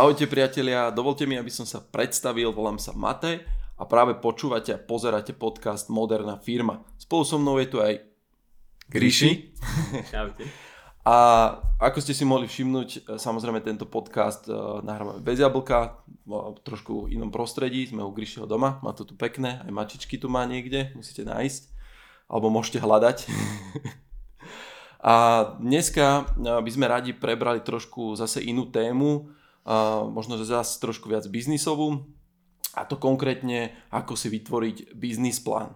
[0.00, 3.44] Ahojte priatelia, dovolte mi, aby som sa predstavil, volám sa Matej
[3.76, 6.80] a práve počúvate a pozeráte podcast Moderná firma.
[6.96, 8.00] Spolu so mnou je tu aj
[8.88, 9.52] Gríši.
[10.08, 10.48] Čaute.
[11.04, 11.16] A
[11.76, 17.28] ako ste si mohli všimnúť, samozrejme tento podcast uh, nahrávame bez jablka, v trošku inom
[17.28, 21.28] prostredí, sme u Gríšiho doma, má to tu pekné, aj mačičky tu má niekde, musíte
[21.28, 21.76] nájsť,
[22.24, 23.28] alebo môžete hľadať.
[25.12, 25.14] a
[25.60, 29.36] dneska by sme radi prebrali trošku zase inú tému,
[30.10, 32.08] možno zase trošku viac biznisovú
[32.74, 35.74] a to konkrétne ako si vytvoriť biznis plán.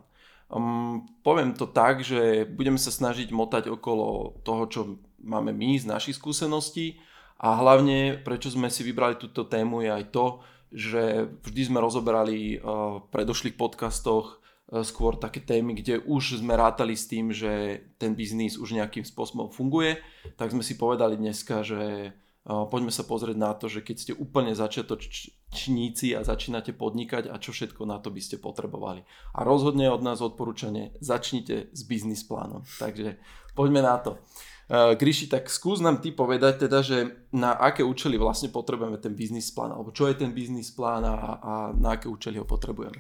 [0.53, 4.81] Um, poviem to tak, že budeme sa snažiť motať okolo toho, čo
[5.25, 7.01] máme my z našich skúseností.
[7.43, 10.27] A hlavne prečo sme si vybrali túto tému je aj to,
[10.71, 16.55] že vždy sme rozoberali uh, v predošlých podcastoch uh, skôr také témy, kde už sme
[16.55, 19.99] rátali s tým, že ten biznis už nejakým spôsobom funguje,
[20.39, 24.53] tak sme si povedali dneska, že Poďme sa pozrieť na to, že keď ste úplne
[24.53, 29.01] začiatočníci a začínate podnikať a čo všetko na to by ste potrebovali.
[29.33, 32.61] A rozhodne od nás odporúčanie, začnite s biznis plánom.
[32.77, 33.17] Takže
[33.57, 34.21] poďme na to.
[34.69, 39.49] Gríši, tak skús nám ty povedať teda, že na aké účely vlastne potrebujeme ten biznis
[39.49, 42.97] plán, alebo čo je ten biznis plán a, a na aké účely ho potrebujeme.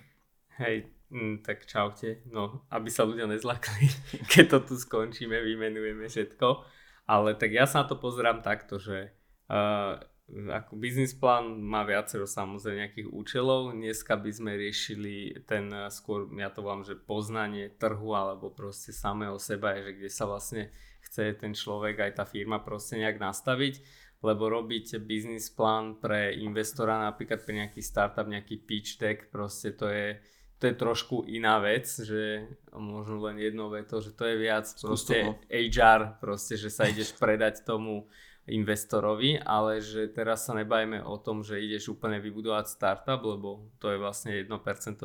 [0.60, 2.24] Hej, mm, tak čaute.
[2.28, 3.92] No, aby sa ľudia nezlakli,
[4.32, 6.64] keď to tu skončíme, vymenujeme všetko.
[7.08, 9.12] Ale tak ja sa na to pozerám takto, že
[9.50, 10.00] Uh,
[10.34, 13.76] ako biznis plán má viacero samozrejme nejakých účelov.
[13.76, 19.36] Dneska by sme riešili ten skôr, ja to volám, že poznanie trhu alebo proste samého
[19.36, 20.72] seba, že kde sa vlastne
[21.04, 23.84] chce ten človek aj tá firma proste nejak nastaviť
[24.24, 29.92] lebo robiť biznis plán pre investora napríklad pre nejaký startup, nejaký pitch deck, proste to
[29.92, 30.16] je,
[30.56, 35.36] to je trošku iná vec, že možno len jedno veto, že to je viac proste
[35.52, 38.08] HR, proste, že sa ideš predať tomu
[38.44, 43.88] investorovi, ale že teraz sa nebajme o tom, že ideš úplne vybudovať startup, lebo to
[43.88, 44.52] je vlastne 1%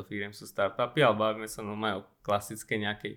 [0.04, 3.14] firiem sú startupy, ale bavíme sa normálne o klasickej nejakej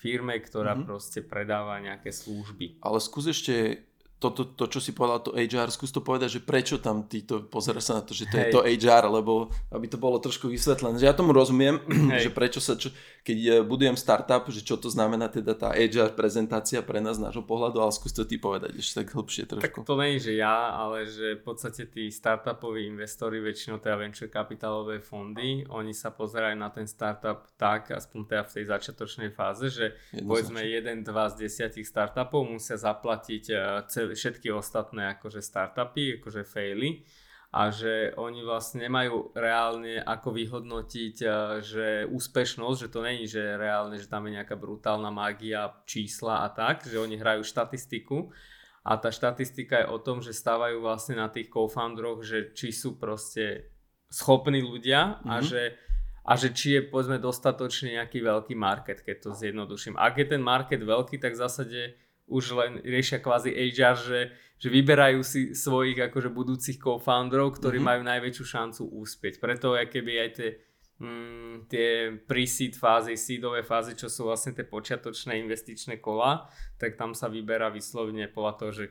[0.00, 0.88] firme, ktorá mm-hmm.
[0.88, 2.80] proste predáva nejaké služby.
[2.80, 3.84] Ale skús ešte
[4.16, 7.20] to, to, to, čo si povedal, to HR, skús to povedať, že prečo tam ty
[7.28, 8.48] to sa na to, že to Hej.
[8.48, 10.96] je to HR, lebo aby to bolo trošku vysvetlené.
[10.96, 11.84] Že ja tomu rozumiem,
[12.16, 12.28] Hej.
[12.28, 12.88] že prečo sa, čo,
[13.26, 17.42] keď e, budujem startup, že čo to znamená teda tá HR prezentácia pre nás, nášho
[17.42, 19.82] pohľadu, ale skús to ty povedať ešte tak hlbšie trošku.
[19.82, 23.98] Tak to nie je, že ja, ale že v podstate tí startupoví investori, väčšinou teda
[23.98, 29.30] venture kapitálové fondy, oni sa pozerajú na ten startup tak, aspoň teda v tej začiatočnej
[29.34, 33.54] fáze, že povedzme jeden, dva z desiatich startupov musia zaplatiť e,
[33.90, 37.02] celý všetky ostatné akože startupy, akože faily
[37.54, 41.16] a že oni vlastne nemajú reálne ako vyhodnotiť,
[41.62, 46.48] že úspešnosť, že to není, že reálne, že tam je nejaká brutálna mágia, čísla a
[46.52, 48.28] tak, že oni hrajú štatistiku
[48.86, 52.98] a tá štatistika je o tom, že stávajú vlastne na tých co-founderoch, že či sú
[52.98, 53.74] proste
[54.06, 55.30] schopní ľudia mm-hmm.
[55.30, 55.46] a mhm.
[55.46, 55.62] že
[56.26, 59.94] a že či je povedzme dostatočne nejaký veľký market, keď to zjednoduším.
[59.94, 61.80] Ak je ten market veľký, tak v zásade
[62.26, 64.20] už len riešia kvázi HR, že,
[64.58, 68.02] že vyberajú si svojich akože budúcich co-founderov, ktorí mm-hmm.
[68.02, 69.38] majú najväčšiu šancu úspieť.
[69.38, 70.50] Preto aj keby aj tie,
[70.98, 71.88] mm, tie
[72.26, 76.50] pre-seed fázy, seedové fázy, čo sú vlastne tie počiatočné investičné kola,
[76.82, 78.84] tak tam sa vyberá vyslovene podľa toho, že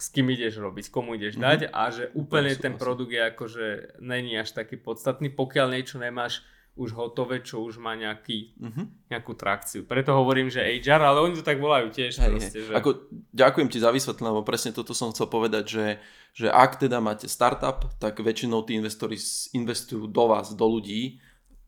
[0.00, 1.44] s kým ideš robiť, komu ideš mm-hmm.
[1.44, 3.66] dať a že úplne ten produkt je akože
[4.00, 6.40] není až taký podstatný, pokiaľ niečo nemáš
[6.78, 8.86] už hotové, čo už má nejaký, uh-huh.
[9.10, 9.84] nejakú trakciu.
[9.84, 12.22] Preto hovorím, že HR, ale oni to tak volajú tiež.
[12.22, 12.58] Hej, proste.
[12.62, 12.72] Že...
[12.78, 12.90] Ako,
[13.34, 15.86] ďakujem ti za vysvetlenie, lebo presne toto som chcel povedať, že,
[16.32, 19.18] že ak teda máte startup, tak väčšinou tí investori
[19.52, 21.18] investujú do vás, do ľudí,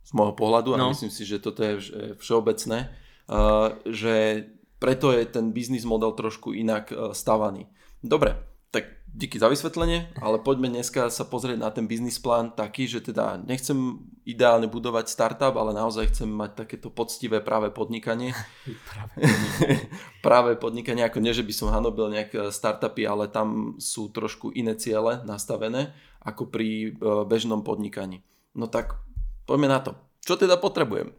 [0.02, 0.90] z môjho pohľadu, no.
[0.90, 1.78] a myslím si, že toto je
[2.18, 2.90] všeobecné,
[3.30, 4.46] uh, že
[4.82, 7.70] preto je ten biznis model trošku inak uh, stavaný.
[8.02, 8.34] Dobre,
[8.72, 13.04] tak Díky za vysvetlenie, ale poďme dneska sa pozrieť na ten biznis plán taký, že
[13.04, 18.32] teda nechcem ideálne budovať startup, ale naozaj chcem mať takéto poctivé práve podnikanie.
[18.88, 19.76] práve podnikanie.
[20.24, 24.48] práve podnikanie, ako nie, že by som hanobil nejak e, startupy, ale tam sú trošku
[24.56, 25.92] iné ciele nastavené
[26.24, 28.24] ako pri e, bežnom podnikaní.
[28.56, 28.96] No tak
[29.44, 29.92] poďme na to.
[30.24, 31.12] Čo teda potrebujem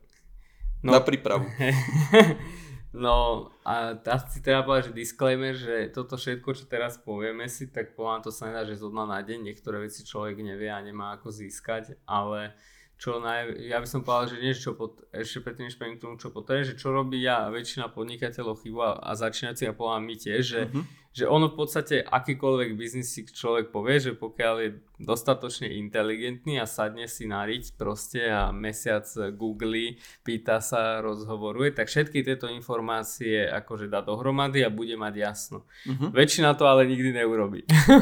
[0.82, 0.98] no.
[0.98, 1.46] na prípravu?
[2.94, 7.98] No a asi treba povedať, že disclaimer, že toto všetko, čo teraz povieme si, tak
[7.98, 11.18] poviem, to sa nedá, že zo dna na deň, niektoré veci človek nevie a nemá
[11.18, 12.54] ako získať, ale
[13.02, 16.30] čo naj, ja by som povedal, že niečo pod, ešte predtým, než k tomu, čo
[16.30, 20.44] potrebuje, že čo robí ja väčšina podnikateľov chybu a, a začínajúci a poviem my tiež,
[20.46, 20.86] že, uh-huh.
[21.14, 26.66] Že ono v podstate akýkoľvek biznis si človek povie, že pokiaľ je dostatočne inteligentný a
[26.66, 29.06] sadne si nariť proste a mesiac
[29.38, 35.70] googli, pýta sa, rozhovoruje, tak všetky tieto informácie akože dá dohromady a bude mať jasno.
[35.86, 36.10] Uh-huh.
[36.10, 37.62] Väčšina to ale nikdy neurobi.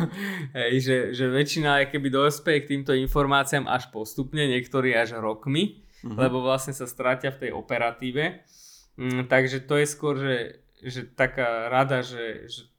[0.56, 6.16] Hej, že, že väčšina keby dospeje k týmto informáciám až postupne, niektorí až rokmi, uh-huh.
[6.16, 8.48] lebo vlastne sa stratia v tej operatíve.
[8.96, 10.38] Mm, takže to je skôr, že,
[10.80, 12.71] že taká rada, že, že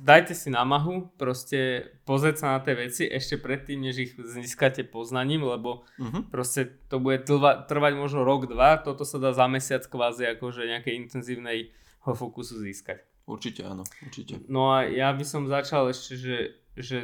[0.00, 5.48] dajte si námahu, proste pozrieť sa na tie veci ešte predtým, než ich získate poznaním,
[5.48, 6.28] lebo uh-huh.
[6.28, 10.68] proste to bude trva, trvať možno rok, dva, toto sa dá za mesiac kvázi akože
[10.68, 11.72] nejakej intenzívnej
[12.04, 13.00] fokusu získať.
[13.24, 14.42] Určite áno, určite.
[14.50, 16.38] No a ja by som začal ešte, že,
[16.74, 16.98] že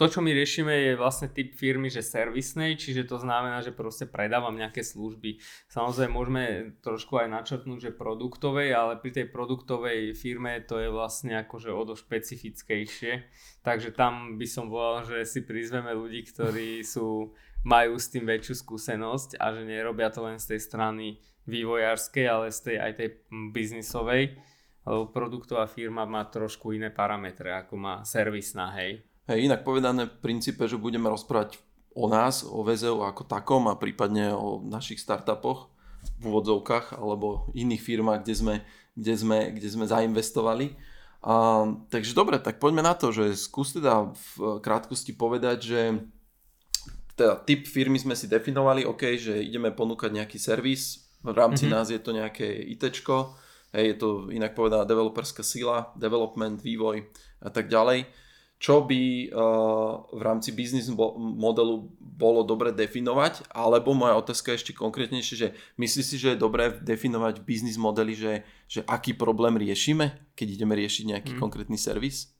[0.00, 4.08] to, čo my riešime, je vlastne typ firmy, že servisnej, čiže to znamená, že proste
[4.08, 5.36] predávam nejaké služby.
[5.68, 6.44] Samozrejme, môžeme
[6.80, 11.84] trošku aj načrtnúť, že produktovej, ale pri tej produktovej firme to je vlastne akože o
[11.84, 13.28] to špecifickejšie.
[13.60, 18.56] Takže tam by som povedal, že si prizveme ľudí, ktorí sú, majú s tým väčšiu
[18.56, 23.08] skúsenosť a že nerobia to len z tej strany vývojárskej, ale z tej aj tej
[23.52, 24.32] biznisovej.
[24.88, 29.09] Lebo produktová firma má trošku iné parametre, ako má servisná, hej.
[29.30, 31.62] Hej, inak povedané v princípe, že budeme rozprávať
[31.94, 35.70] o nás, o VZU ako takom a prípadne o našich startupoch
[36.18, 38.54] v úvodzovkách alebo iných firmách, kde sme,
[38.98, 40.74] kde sme, kde sme zainvestovali.
[41.22, 41.62] A,
[41.94, 45.80] takže dobre, tak poďme na to, že skús teda v krátkosti povedať, že
[47.14, 51.78] teda typ firmy sme si definovali, OK, že ideme ponúkať nejaký servis, v rámci mm-hmm.
[51.78, 53.38] nás je to nejaké ITčko,
[53.78, 57.06] hej, je to inak povedaná developerská sila, development, vývoj
[57.46, 58.10] a tak ďalej
[58.60, 64.72] čo by uh, v rámci biznis modelu bolo dobre definovať, alebo moja otázka je ešte
[64.76, 65.48] konkrétnejšie, že
[65.80, 70.76] myslíš si, že je dobré definovať biznis modely, že, že aký problém riešime, keď ideme
[70.76, 71.40] riešiť nejaký mm.
[71.40, 72.36] konkrétny servis?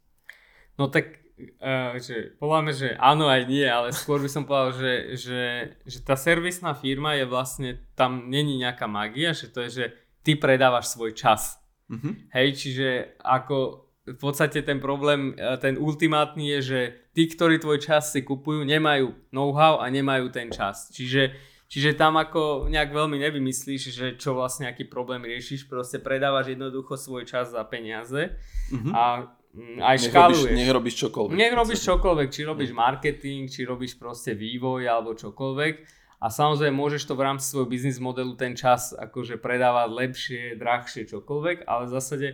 [0.76, 1.24] No tak
[1.56, 5.42] uh, že, povieme, že áno aj nie, ale skôr by som povedal, že, že,
[5.88, 9.84] že tá servisná firma je vlastne, tam není nejaká magia, že to je, že
[10.20, 11.56] ty predávaš svoj čas.
[11.88, 12.12] Mm-hmm.
[12.36, 12.88] Hej, čiže
[13.24, 16.80] ako v podstate ten problém, e, ten ultimátny je, že
[17.12, 20.88] tí, ktorí tvoj čas si kupujú, nemajú know-how a nemajú ten čas.
[20.88, 21.36] Čiže,
[21.68, 26.96] čiže tam ako nejak veľmi nevymyslíš, že čo vlastne aký problém riešiš, proste predávaš jednoducho
[26.96, 28.32] svoj čas za peniaze
[28.72, 28.92] mm-hmm.
[28.96, 29.04] a
[29.52, 30.48] mm, aj nech škáluješ.
[30.48, 31.36] Robíš, nech robíš čokoľvek.
[31.36, 36.00] Nech robíš čokoľvek, či robíš marketing, či robíš proste vývoj alebo čokoľvek.
[36.20, 41.08] A samozrejme môžeš to v rámci svojho biznis modelu ten čas akože predávať lepšie, drahšie,
[41.08, 42.28] čokoľvek, ale v zásade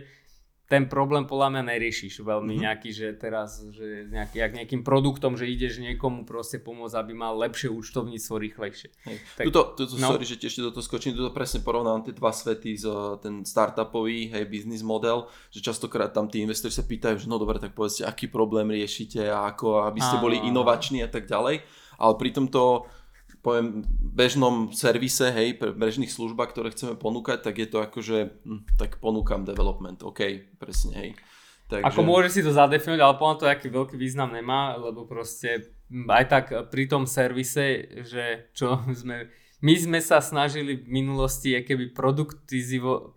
[0.67, 2.65] ten problém podľa mňa neriešiš veľmi mm-hmm.
[2.67, 7.39] nejaký, že teraz, že nejaký, jak nejakým produktom, že ideš niekomu proste pomôcť, aby mal
[7.39, 8.91] lepšie účtovníctvo rýchlejšie.
[9.07, 9.17] Hej.
[9.39, 10.11] Tak, tuto, tuto no.
[10.11, 12.85] sorry, že ti ešte do toho skočím, tuto presne porovnám tie dva svety, z,
[13.23, 17.63] ten startupový, hej, business model, že častokrát tam tí investori sa pýtajú, že no dobre,
[17.63, 21.63] tak povedzte, aký problém riešite a ako, aby ste boli inovační a tak ďalej,
[21.97, 22.91] ale pri tomto
[23.47, 28.75] poviem, bežnom servise, hej, pre bežných službách, ktoré chceme ponúkať, tak je to akože, hm,
[28.75, 31.09] tak ponúkam development, OK, presne, hej.
[31.71, 31.87] Takže...
[31.87, 36.11] Ako môže si to zadefinovať, ale potom to aký veľký význam nemá, lebo proste hm,
[36.11, 41.89] aj tak pri tom servise, že čo sme my sme sa snažili v minulosti keby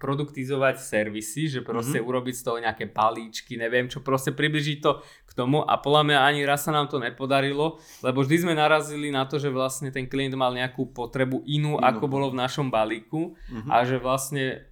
[0.00, 2.08] produktizovať servisy, že proste mm-hmm.
[2.08, 6.18] urobiť z toho nejaké palíčky, neviem čo, proste približiť to k tomu a podľa mňa
[6.26, 10.10] ani raz sa nám to nepodarilo, lebo vždy sme narazili na to, že vlastne ten
[10.10, 11.86] klient mal nejakú potrebu inú, inú.
[11.86, 13.70] ako bolo v našom balíku mm-hmm.
[13.70, 14.66] a že vlastne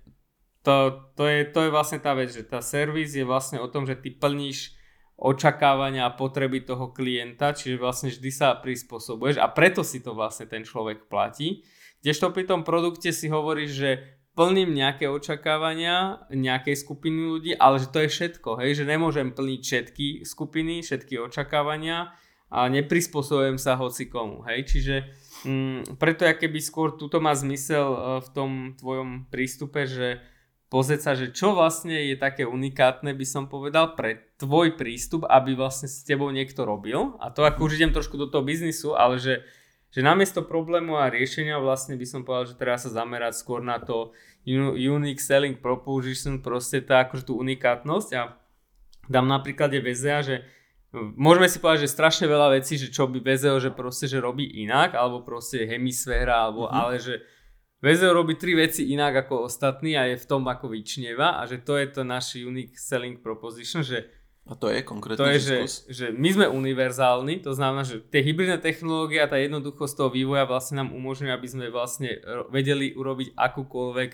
[0.67, 3.87] to, to, je, to je vlastne tá vec, že tá servis je vlastne o tom,
[3.87, 4.75] že ty plníš
[5.19, 10.51] očakávania a potreby toho klienta, čiže vlastne vždy sa prispôsobuješ a preto si to vlastne
[10.51, 11.63] ten človek platí.
[12.03, 13.91] Kdežto pri tom produkte si hovoríš, že
[14.39, 19.61] plním nejaké očakávania nejakej skupiny ľudí, ale že to je všetko, hej, že nemôžem plniť
[19.67, 22.15] všetky skupiny, všetky očakávania
[22.47, 25.11] a neprispôsobujem sa hoci komu, hej, čiže
[25.43, 30.23] mm, preto keby skôr tuto má zmysel uh, v tom tvojom prístupe, že
[30.71, 35.59] pozrieť sa, že čo vlastne je také unikátne, by som povedal, pre tvoj prístup, aby
[35.59, 37.17] vlastne s tebou niekto robil.
[37.19, 39.43] A to ako už idem trošku do toho biznisu, ale že,
[39.89, 43.81] že namiesto problému a riešenia vlastne by som povedal, že treba sa zamerať skôr na
[43.81, 44.13] to
[44.47, 48.37] unique selling proposition, proste tá akože tú unikátnosť a
[49.09, 50.37] dám napríklad je VZA, že
[50.97, 54.49] Môžeme si povedať, že strašne veľa vecí, že čo by VZO, že proste, že robí
[54.65, 56.81] inak, alebo proste hemisféra, alebo, mm-hmm.
[56.81, 57.21] ale že
[57.85, 61.61] VZO robí tri veci inak ako ostatní a je v tom ako vyčnieva a že
[61.61, 64.09] to je to náš unique selling proposition, že
[64.49, 65.57] a to je konkrétne To je, že,
[65.93, 70.49] že my sme univerzálni, to znamená, že tie hybridné technológie a tá jednoduchosť toho vývoja
[70.49, 72.17] vlastne nám umožňuje, aby sme vlastne
[72.49, 74.11] vedeli urobiť akúkoľvek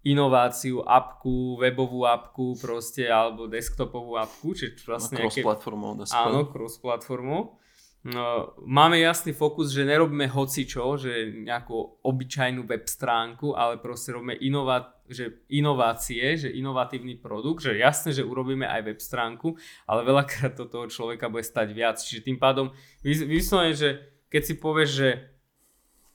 [0.00, 5.20] inováciu, apku, webovú apku proste, alebo desktopovú apku, či vlastne...
[5.20, 5.92] No, cross-platformou.
[6.08, 7.59] Áno, cross-platformou.
[8.00, 14.40] No, máme jasný fokus, že nerobíme hocičo, že nejakú obyčajnú web stránku, ale proste robíme
[14.40, 19.52] inová, že inovácie, že inovatívny produkt, že jasné, že urobíme aj web stránku,
[19.84, 22.00] ale veľakrát to toho človeka bude stať viac.
[22.00, 22.72] Čiže tým pádom
[23.04, 24.00] vyslovene, že
[24.32, 25.08] keď si povieš, že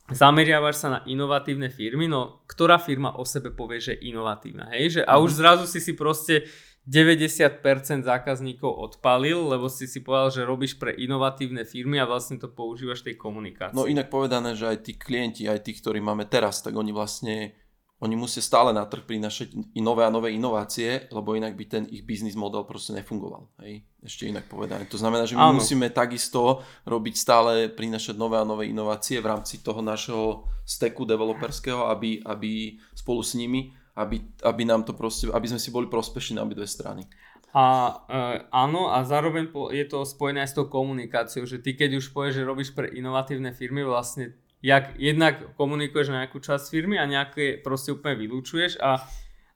[0.09, 4.97] zameriavaš sa na inovatívne firmy, no ktorá firma o sebe povie, že je inovatívna, hej?
[4.97, 5.37] Že, a už mhm.
[5.37, 6.49] zrazu si si proste
[6.85, 12.53] 90% zákazníkov odpalil, lebo si si povedal, že robíš pre inovatívne firmy a vlastne to
[12.53, 13.73] používaš tej komunikácii.
[13.73, 17.57] No inak povedané, že aj tí klienti, aj tí, ktorí máme teraz, tak oni vlastne
[17.95, 22.03] oni musia stále na trh prinašať nové a nové inovácie, lebo inak by ten ich
[22.03, 23.47] biznis model proste nefungoval.
[23.63, 23.87] Hej?
[24.03, 24.83] Ešte inak povedané.
[24.91, 25.63] To znamená, že my Áno.
[25.63, 31.87] musíme takisto robiť stále, prinašať nové a nové inovácie v rámci toho našeho steku developerského,
[31.87, 36.35] aby, aby spolu s nimi aby, aby nám to proste, aby sme si boli prospešní
[36.35, 37.07] na obidve strany.
[37.55, 37.65] A
[38.11, 38.19] e,
[38.51, 42.43] áno, a zároveň je to spojené aj s tou komunikáciou, že ty keď už povieš,
[42.43, 47.63] že robíš pre inovatívne firmy, vlastne jak, jednak komunikuješ na nejakú časť firmy a nejaké
[47.63, 48.99] proste úplne vylúčuješ a,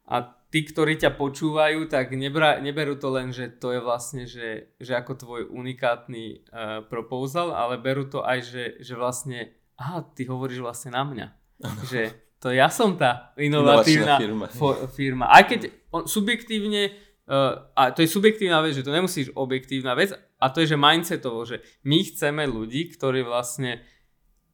[0.08, 0.16] a
[0.50, 4.94] tí, ktorí ťa počúvajú, tak nebra, neberú to len, že to je vlastne, že, že
[4.98, 10.66] ako tvoj unikátny uh, proposal, ale berú to aj, že, že vlastne, aha, ty hovoríš
[10.66, 11.28] vlastne na mňa.
[11.92, 14.46] že to ja som tá inovatívna firma.
[14.48, 15.28] Fo- firma.
[15.28, 16.96] Aj keď on, subjektívne,
[17.28, 20.78] uh, a to je subjektívna vec, že to nemusíš objektívna vec, a to je, že
[20.80, 23.84] mindsetovo, že my chceme ľudí, ktorí vlastne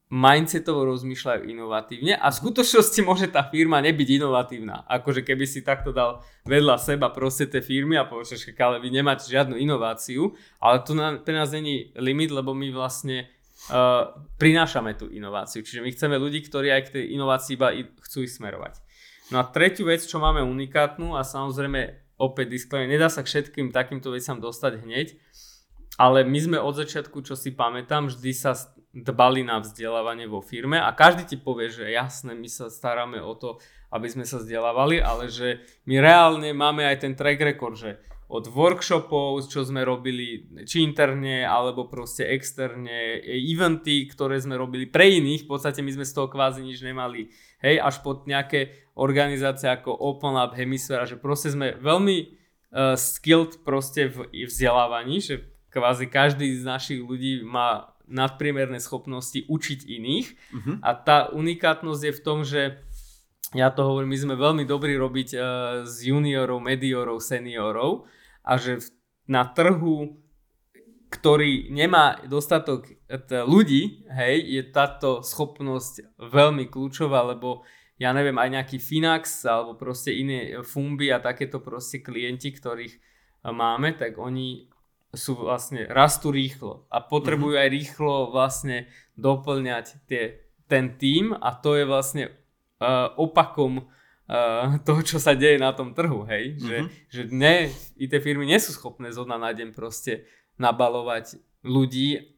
[0.09, 4.85] mindsetovo rozmýšľajú inovatívne a v skutočnosti môže tá firma nebyť inovatívna.
[4.85, 8.93] Akože keby si takto dal vedľa seba proste tie firmy a povieš, že ale vy
[8.93, 13.25] nemáte žiadnu inováciu, ale to na, pre nás není limit, lebo my vlastne
[13.69, 15.61] uh, prinášame tú inováciu.
[15.61, 17.73] Čiže my chceme ľudí, ktorí aj k tej inovácii iba
[18.05, 18.73] chcú ísť smerovať.
[19.33, 23.73] No a tretiu vec, čo máme unikátnu a samozrejme opäť disclaimer, nedá sa k všetkým
[23.73, 25.17] takýmto veciam dostať hneď,
[25.97, 28.53] ale my sme od začiatku, čo si pamätám, vždy sa
[28.95, 33.35] dbali na vzdelávanie vo firme a každý ti povie, že jasné, my sa staráme o
[33.35, 33.59] to,
[33.91, 38.49] aby sme sa vzdelávali, ale že my reálne máme aj ten track record, že od
[38.49, 45.45] workshopov, čo sme robili či interne, alebo proste externe, eventy, ktoré sme robili pre iných,
[45.45, 47.29] v podstate my sme z toho kvázi nič nemali,
[47.61, 53.61] hej, až pod nejaké organizácie ako Open Lab, Hemisféra, že proste sme veľmi uh, skilled
[53.61, 60.27] proste v vzdelávaní, že kvázi každý z našich ľudí má nadpriemerné schopnosti učiť iných.
[60.53, 60.75] Uh-huh.
[60.81, 62.81] a tá unikátnosť je v tom, že
[63.53, 65.41] ja to hovorím, my sme veľmi dobrí robiť uh,
[65.85, 68.09] s juniorov, mediorov, seniorov
[68.45, 68.85] a že
[69.25, 70.21] na trhu,
[71.09, 72.93] ktorý nemá dostatok
[73.49, 77.65] ľudí, hej, je táto schopnosť veľmi kľúčová, lebo
[77.97, 82.93] ja neviem, aj nejaký Finax alebo proste iné fumby a takéto proste klienti, ktorých
[83.49, 84.67] máme, tak oni
[85.15, 87.65] sú vlastne, rastú rýchlo a potrebujú mm-hmm.
[87.71, 88.77] aj rýchlo vlastne
[89.15, 92.23] doplňať tie, ten tým a to je vlastne
[92.83, 93.87] uh, opakom
[94.29, 96.65] uh, toho, čo sa deje na tom trhu, hej, mm-hmm.
[96.65, 96.89] že, mhm.
[97.11, 97.55] že ne,
[97.97, 102.35] IT firmy nie sú schopné zo dna na deň proste nabalovať ľudí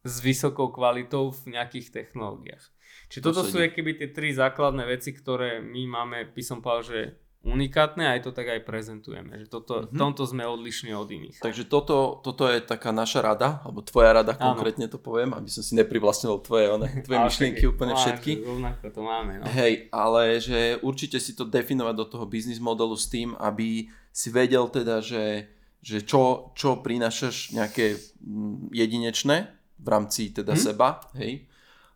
[0.00, 2.64] s vysokou kvalitou v nejakých technológiách.
[3.10, 7.00] Čiže toto sú keby tie tri základné veci, ktoré my máme, by som povedal, že
[7.40, 9.32] unikátne a aj to tak aj prezentujeme.
[9.40, 9.96] Že toto, mm-hmm.
[9.96, 11.40] tomto sme odlišní od iných.
[11.40, 15.64] Takže toto, toto je taká naša rada, alebo tvoja rada konkrétne to poviem, aby som
[15.64, 18.44] si neprivlastnil tvoje, one, tvoje myšlienky úplne všetky.
[18.44, 19.32] Rovnako to máme.
[19.40, 19.44] No.
[19.48, 24.28] Hej, ale že určite si to definovať do toho biznis modelu s tým, aby si
[24.28, 25.48] vedel teda, že,
[25.80, 29.36] že čo, čo prinášaš nejaké mm, jedinečné
[29.80, 30.60] v rámci teda hmm.
[30.60, 31.48] seba, hej,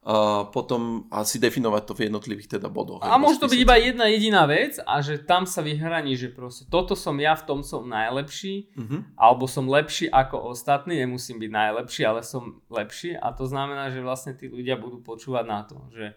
[0.04, 3.00] a potom asi definovať to v jednotlivých teda bodoch.
[3.00, 6.68] A môže to byť iba jedna jediná vec a že tam sa vyhraní, že proste
[6.68, 9.00] toto som ja, v tom som najlepší, uh-huh.
[9.16, 14.04] alebo som lepší ako ostatní, nemusím byť najlepší, ale som lepší a to znamená, že
[14.04, 16.12] vlastne tí ľudia budú počúvať na to, že,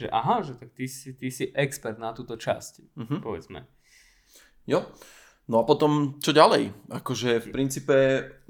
[0.00, 3.20] že aha, že tak ty si, ty si expert na túto časť, uh-huh.
[3.20, 3.68] povedzme.
[4.64, 4.88] Jo.
[5.46, 6.90] No a potom, čo ďalej?
[6.90, 7.96] Akože v princípe,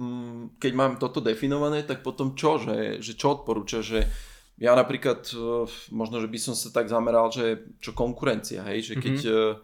[0.01, 2.57] mm, keď mám toto definované, tak potom čo?
[2.57, 3.85] Že, že čo odporúča?
[3.85, 4.09] Že
[4.57, 8.95] ja napríklad, e, možno, že by som sa tak zameral, že čo konkurencia, hej, že
[8.97, 9.57] keď, mm-hmm.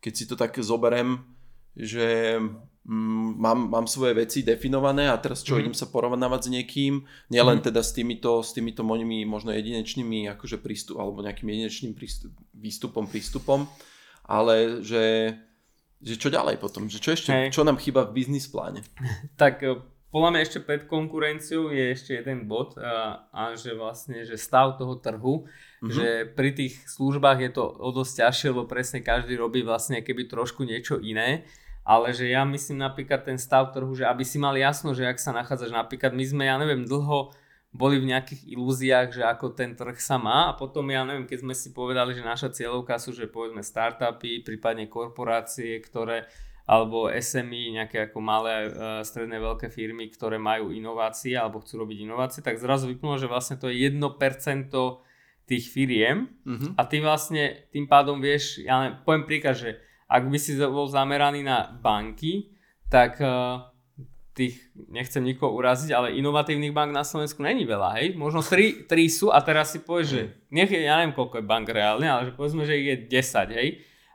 [0.00, 1.20] keď si to tak zoberem,
[1.76, 2.40] že
[2.88, 5.68] mm, mám, mám svoje veci definované a teraz čo mm-hmm.
[5.68, 7.68] idem sa porovnávať s niekým, nielen mm-hmm.
[7.68, 13.04] teda s týmito, s týmito mojimi možno jedinečnými akože prístup, alebo nejakým jedinečným prístup, výstupom,
[13.04, 13.68] prístupom,
[14.24, 15.36] ale že,
[16.00, 17.52] že čo ďalej potom, že čo ešte, hey.
[17.52, 18.80] čo nám chýba v biznis pláne?
[19.40, 19.76] tak e,
[20.08, 24.80] podľa mňa ešte pred konkurenciou je ešte jeden bod a, a že vlastne, že stav
[24.80, 25.92] toho trhu, mm-hmm.
[25.92, 30.24] že pri tých službách je to o dosť ťažšie, lebo presne každý robí vlastne keby
[30.24, 31.44] trošku niečo iné,
[31.84, 35.20] ale že ja myslím napríklad ten stav trhu, že aby si mal jasno, že ak
[35.20, 37.32] sa nachádzaš, napríklad my sme, ja neviem, dlho
[37.68, 41.44] boli v nejakých ilúziách, že ako ten trh sa má a potom ja neviem, keď
[41.44, 46.24] sme si povedali, že naša cieľovka sú, že povedzme startupy, prípadne korporácie, ktoré
[46.68, 52.04] alebo SMI, nejaké ako malé, uh, stredné, veľké firmy, ktoré majú inovácie alebo chcú robiť
[52.04, 54.04] inovácie, tak zrazu vypnulo, že vlastne to je 1%
[55.48, 56.76] tých firiem mm-hmm.
[56.76, 60.84] a ty vlastne tým pádom vieš, ja neviem, poviem príklad, že ak by si bol
[60.92, 62.52] zameraný na banky,
[62.92, 63.64] tak uh,
[64.36, 64.60] tých,
[64.92, 68.14] nechcem nikoho uraziť, ale inovatívnych bank na Slovensku není veľa, hej?
[68.14, 70.22] Možno 3, 3 sú a teraz si povieš, že
[70.52, 73.58] nech je, ja neviem koľko je bank reálne, ale že povedzme, že ich je 10,
[73.58, 73.68] hej?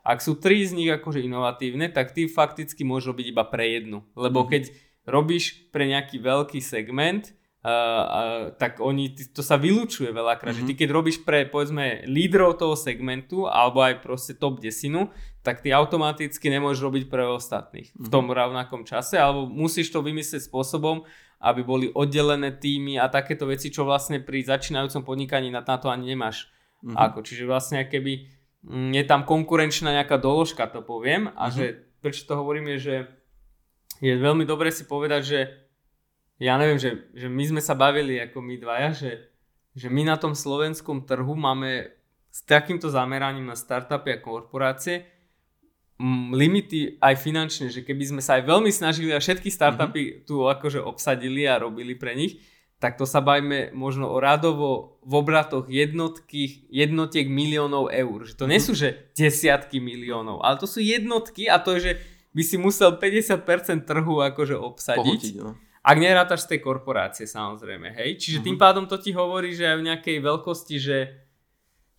[0.03, 4.03] Ak sú tri z nich akože inovatívne, tak ty fakticky môžeš robiť iba pre jednu.
[4.19, 4.51] Lebo mm-hmm.
[4.51, 4.63] keď
[5.07, 7.31] robíš pre nejaký veľký segment,
[7.63, 10.59] uh, uh, tak oni, to sa vylúčuje veľakrát.
[10.59, 10.67] Mm-hmm.
[10.67, 15.07] Že ty keď robíš pre, povedzme, lídrov toho segmentu, alebo aj proste top desinu,
[15.39, 18.03] tak ty automaticky nemôžeš robiť pre ostatných mm-hmm.
[18.03, 18.13] v mhm.
[18.13, 21.07] tom rovnakom čase, alebo musíš to vymyslieť spôsobom,
[21.43, 25.87] aby boli oddelené týmy a takéto veci, čo vlastne pri začínajúcom podnikaní na, na to
[25.87, 26.51] ani nemáš.
[26.83, 26.99] Mm-hmm.
[26.99, 31.31] Ako, čiže vlastne keby je tam konkurenčná nejaká doložka, to poviem.
[31.35, 31.55] A uh-huh.
[31.55, 31.65] že
[31.99, 32.95] prečo to hovorím je, že
[33.99, 35.39] je veľmi dobre si povedať, že
[36.39, 39.11] ja neviem, že, že my sme sa bavili ako my dvaja, že,
[39.75, 41.91] že my na tom slovenskom trhu máme
[42.33, 45.05] s takýmto zameraním na startupy a korporácie
[46.01, 50.23] m, limity aj finančne, že keby sme sa aj veľmi snažili a všetky startupy mm-hmm.
[50.25, 52.41] tu akože obsadili a robili pre nich,
[52.83, 58.27] tak to sa bajme možno o radovo v obratoch jednotky, jednotiek miliónov eur.
[58.27, 61.93] Že to nie sú že desiatky miliónov, ale to sú jednotky a to je, že
[62.35, 64.99] by si musel 50% trhu akože obsadiť.
[64.99, 65.55] Pohutiť, no.
[65.79, 68.19] Ak nerátaš z tej korporácie samozrejme, hej.
[68.19, 68.47] Čiže uh-huh.
[68.51, 70.99] tým pádom to ti hovorí, že aj v nejakej veľkosti, že,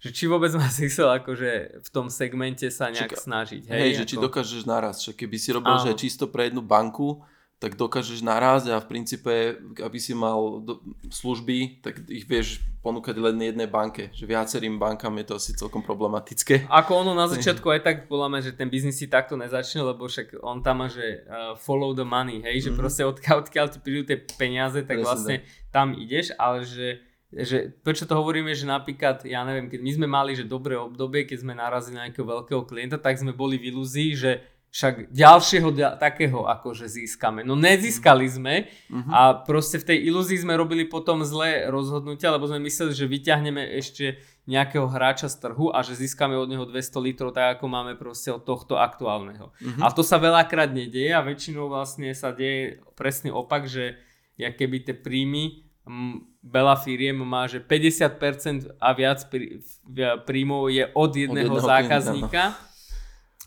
[0.04, 3.72] že či vôbec má zmysel akože v tom segmente sa nejak Čaká, snažiť.
[3.72, 4.10] Hej, hej že ako...
[4.12, 5.84] či dokážeš naraz, že keby si robil, Áno.
[5.88, 7.24] že čisto pre jednu banku,
[7.64, 13.16] tak dokážeš naraz a v princípe, aby si mal do, služby, tak ich vieš ponúkať
[13.16, 14.12] len jednej banke.
[14.12, 16.68] Že viacerým bankám je to asi celkom problematické.
[16.68, 20.04] Ako ono na začiatku aj tak podľa mňa, že ten biznis si takto nezačne, lebo
[20.04, 22.76] však on tam má, že uh, follow the money, hej, mm-hmm.
[22.76, 25.72] že proste odkiaľ, odkiaľ ti prídu tie peniaze, tak Presne vlastne tak.
[25.72, 27.00] tam ideš, ale že
[27.34, 31.26] že prečo to hovoríme, že napríklad, ja neviem, keď my sme mali, že dobré obdobie,
[31.26, 34.38] keď sme narazili na nejakého veľkého klienta, tak sme boli v ilúzii, že
[34.74, 37.46] však ďalšieho da- takého akože získame.
[37.46, 39.06] No nezískali sme uh-huh.
[39.14, 43.62] a proste v tej ilúzii sme robili potom zlé rozhodnutia, lebo sme mysleli, že vyťahneme
[43.78, 44.18] ešte
[44.50, 48.34] nejakého hráča z trhu a že získame od neho 200 litrov tak ako máme proste
[48.34, 49.54] od tohto aktuálneho.
[49.54, 49.78] Uh-huh.
[49.78, 53.94] A to sa veľakrát nedieje a väčšinou vlastne sa deje presný opak, že
[54.34, 55.62] ja keby tie príjmy
[56.42, 59.62] veľa firiem má, že 50% a viac prí,
[60.26, 62.42] príjmov je od jedného, od jedného zákazníka.
[62.58, 62.73] Klienta, no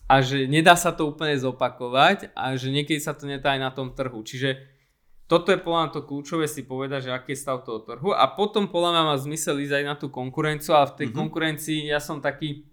[0.08, 3.72] a že nedá sa to úplne zopakovať a že niekedy sa to netá aj na
[3.76, 4.24] tom trhu.
[4.24, 4.56] Čiže
[5.28, 8.24] toto je podľa mňa to kľúčové si povedať, že aký je stav toho trhu a
[8.32, 11.20] potom podľa mňa má zmysel ísť aj na tú konkurenciu a v tej mm-hmm.
[11.20, 12.63] konkurencii ja som taký,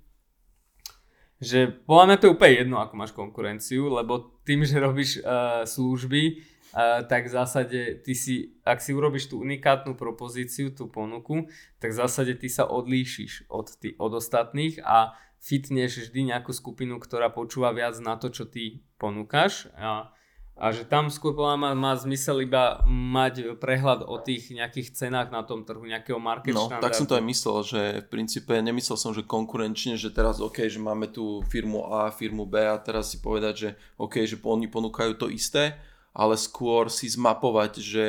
[1.43, 5.67] že podľa mňa to je úplne jedno, ako máš konkurenciu, lebo tým, že robíš uh,
[5.67, 11.51] služby, uh, tak v zásade ty si, ak si urobíš tú unikátnu propozíciu, tú ponuku,
[11.83, 16.97] tak v zásade ty sa odlíšiš od, tý, od ostatných a fitneš vždy nejakú skupinu,
[16.97, 19.69] ktorá počúva viac na to, čo ty ponúkaš.
[19.77, 20.09] A,
[20.57, 25.45] a že tam skôr má, má zmysel iba mať prehľad o tých nejakých cenách na
[25.45, 29.13] tom trhu, nejakého market No, tak som to aj myslel, že v princípe nemyslel som,
[29.13, 33.21] že konkurenčne, že teraz OK, že máme tu firmu A, firmu B a teraz si
[33.21, 33.69] povedať, že
[34.01, 35.77] OK, že oni ponúkajú to isté,
[36.17, 38.07] ale skôr si zmapovať, že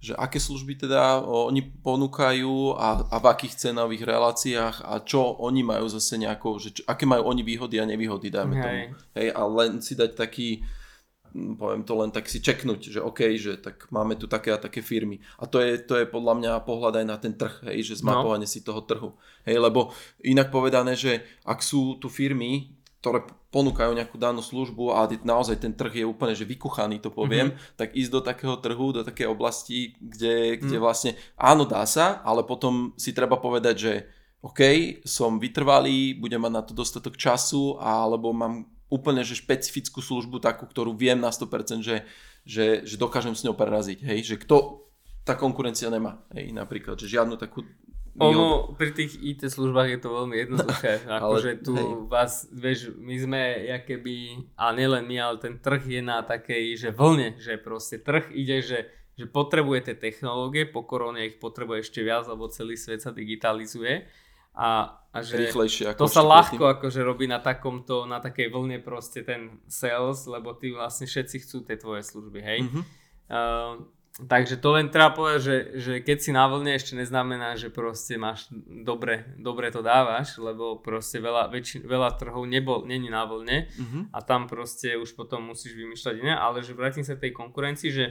[0.00, 5.60] že aké služby teda oni ponúkajú a, a v akých cenových reláciách a čo oni
[5.60, 8.64] majú zase nejakou, že čo, aké majú oni výhody a nevýhody, dajme Hej.
[8.64, 8.84] tomu.
[9.20, 10.64] Hej, a len si dať taký,
[11.36, 14.80] poviem to len tak si čeknúť, že OK, že tak máme tu také a také
[14.80, 15.20] firmy.
[15.36, 18.48] A to je, to je podľa mňa pohľad aj na ten trh, hej, že zmapovanie
[18.48, 18.52] no.
[18.56, 19.12] si toho trhu.
[19.44, 19.92] Hej, lebo
[20.24, 25.72] inak povedané, že ak sú tu firmy, ktoré ponúkajú nejakú danú službu a naozaj ten
[25.72, 27.76] trh je úplne že vykuchaný, to poviem, mm-hmm.
[27.80, 30.84] tak ísť do takého trhu, do takej oblasti, kde, kde mm.
[30.84, 33.92] vlastne áno dá sa, ale potom si treba povedať, že
[34.44, 34.60] OK,
[35.04, 40.68] som vytrvalý, budem mať na to dostatok času, alebo mám úplne že špecifickú službu takú,
[40.68, 42.04] ktorú viem na 100%, že,
[42.44, 44.86] že, že dokážem s ňou preraziť, hej, že kto
[45.24, 47.64] tá konkurencia nemá, hej, napríklad, že žiadnu takú
[48.20, 50.92] ono, pri tých IT službách je to veľmi jednoduché.
[51.16, 51.88] Akože tu hej.
[52.06, 53.40] vás, vieš, my sme
[53.88, 58.28] keby, a nielen my, ale ten trh je na takej, že vlne, že proste trh
[58.30, 58.80] ide, že
[59.20, 64.08] že potrebuje tie technológie, po korone ich potrebuje ešte viac, lebo celý svet sa digitalizuje
[64.56, 68.80] a, a že Rýchlejšie ako to sa ľahko akože robí na takomto, na takej vlne
[68.80, 72.58] proste ten sales, lebo ty vlastne všetci chcú tie tvoje služby, hej.
[72.64, 72.84] Mm-hmm.
[73.30, 73.84] Uh,
[74.18, 78.18] takže to len treba povedať, že, že keď si na vlne ešte neznamená, že proste
[78.18, 83.70] máš dobre, dobre to dávaš, lebo proste veľa, väčši, veľa trhov nebol, není na vlne
[83.70, 84.02] mm-hmm.
[84.10, 88.06] a tam proste už potom musíš vymýšľať iné, ale že vrátim sa tej konkurencii, že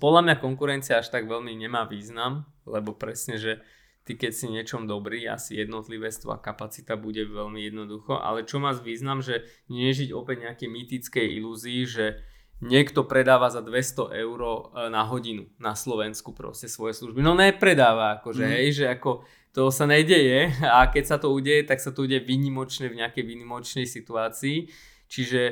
[0.00, 3.64] podľa mňa konkurencia až tak veľmi nemá význam, lebo presne, že
[4.08, 8.72] ty keď si niečom dobrý, asi jednotlivosť a kapacita bude veľmi jednoducho, ale čo má
[8.72, 12.24] význam, že nežiť opäť nejaké mýtickej ilúzii, že
[12.58, 14.52] niekto predáva za 200 eur e,
[14.90, 17.22] na hodinu na Slovensku proste svoje služby.
[17.22, 18.52] No nepredáva, akože mm.
[18.58, 19.22] hej, že ako
[19.54, 23.24] to sa nedeje a keď sa to udeje, tak sa to udeje vynimočne v nejakej
[23.24, 24.70] vynimočnej situácii.
[25.08, 25.42] Čiže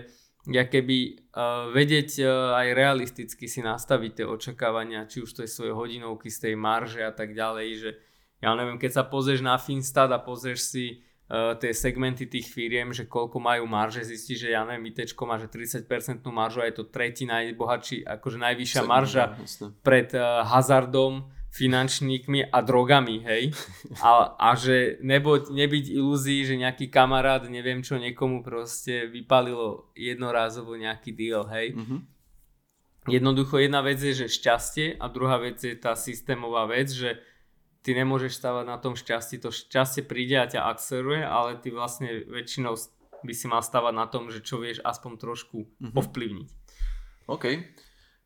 [0.47, 5.51] ja keby uh, vedieť uh, aj realisticky si nastaviť tie očakávania, či už to je
[5.51, 7.91] svoje hodinovky z tej marže a tak ďalej, že
[8.39, 10.85] ja neviem, keď sa pozrieš na Finstat a pozrieš si
[11.31, 15.39] uh, tie segmenty tých firiem, že koľko majú marže, zistíš, že ja neviem, ITčko má
[15.39, 19.25] že 30% maržu a je to tretí najbohatší, akože najvyššia Segment, marža
[19.83, 23.43] pred uh, hazardom finančníkmi a drogami, hej.
[24.05, 30.77] A, a že nebo, nebyť ilúzií, že nejaký kamarát, neviem čo, niekomu proste vypalilo jednorázovo
[30.77, 31.73] nejaký deal, hej.
[31.73, 32.01] Mm-hmm.
[33.07, 37.23] Jednoducho jedna vec je, že šťastie a druhá vec je tá systémová vec, že
[37.87, 42.27] ty nemôžeš stávať na tom šťastí, to šťastie príde a ťa akceleruje, ale ty vlastne
[42.27, 42.75] väčšinou
[43.23, 45.95] by si mal stávať na tom, že čo vieš aspoň trošku mm-hmm.
[45.95, 46.49] ovplyvniť.
[47.31, 47.63] OK.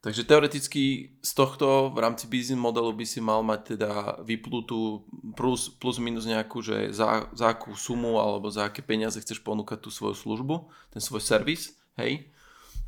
[0.00, 3.92] Takže teoreticky z tohto v rámci business modelu by si mal mať teda
[4.24, 5.04] vyplutú
[5.36, 9.84] plus, plus minus nejakú, že za, za akú sumu alebo za aké peniaze chceš ponúkať
[9.84, 12.32] tú svoju službu, ten svoj servis, hej.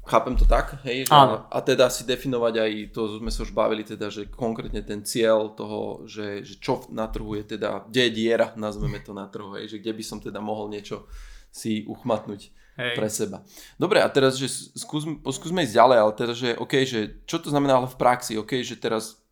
[0.03, 3.87] Chápem to tak, hej, že a teda si definovať aj, to sme sa už bavili
[3.87, 8.13] teda, že konkrétne ten cieľ toho, že, že čo na trhu je teda, kde je
[8.13, 11.07] diera, nazveme to na trhu, hej, že kde by som teda mohol niečo
[11.55, 12.97] si uchmatnúť Hej.
[12.97, 13.45] pre seba.
[13.77, 17.53] Dobre, a teraz, že skúsme, skúsme ísť ďalej, ale teraz, že OK, že čo to
[17.53, 19.23] znamená ale v praxi, OK, že teraz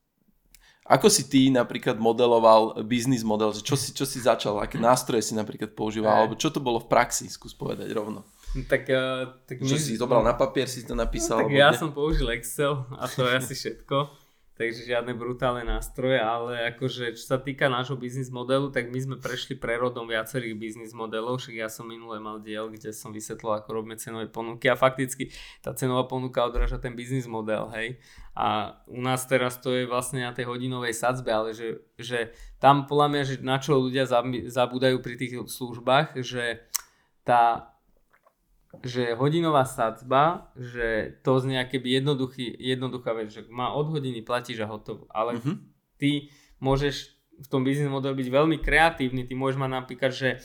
[0.91, 5.23] ako si ty napríklad modeloval biznis model, že čo si, čo si začal, aké nástroje
[5.23, 8.27] si napríklad používal, alebo čo to bolo v praxi, skús povedať rovno.
[8.51, 9.83] Tak, uh, tak čo my...
[9.83, 11.47] si zobral na papier, si to napísal?
[11.47, 11.79] No, tak ja ne?
[11.79, 13.97] som použil Excel a to je asi všetko
[14.61, 19.17] takže žiadne brutálne nástroje, ale akože čo sa týka nášho biznis modelu, tak my sme
[19.17, 23.73] prešli prerodom viacerých biznis modelov, však ja som minule mal diel, kde som vysvetlil, ako
[23.73, 25.33] robíme cenové ponuky a fakticky
[25.65, 27.97] tá cenová ponuka odráža ten biznis model, hej.
[28.37, 32.85] A u nás teraz to je vlastne na tej hodinovej sadzbe, ale že, že tam
[32.85, 34.05] podľa mňa, že na čo ľudia
[34.53, 36.69] zabúdajú pri tých službách, že
[37.25, 37.73] tá
[38.87, 44.63] že hodinová sadzba, že to z nejaké jednoduchý, jednoduchá vec, že má od hodiny platíš
[44.63, 45.11] a hotovo.
[45.11, 45.57] Ale mm-hmm.
[45.99, 46.31] ty
[46.63, 50.39] môžeš v tom biznis modelu byť veľmi kreatívny, ty môžeš mať napríklad, že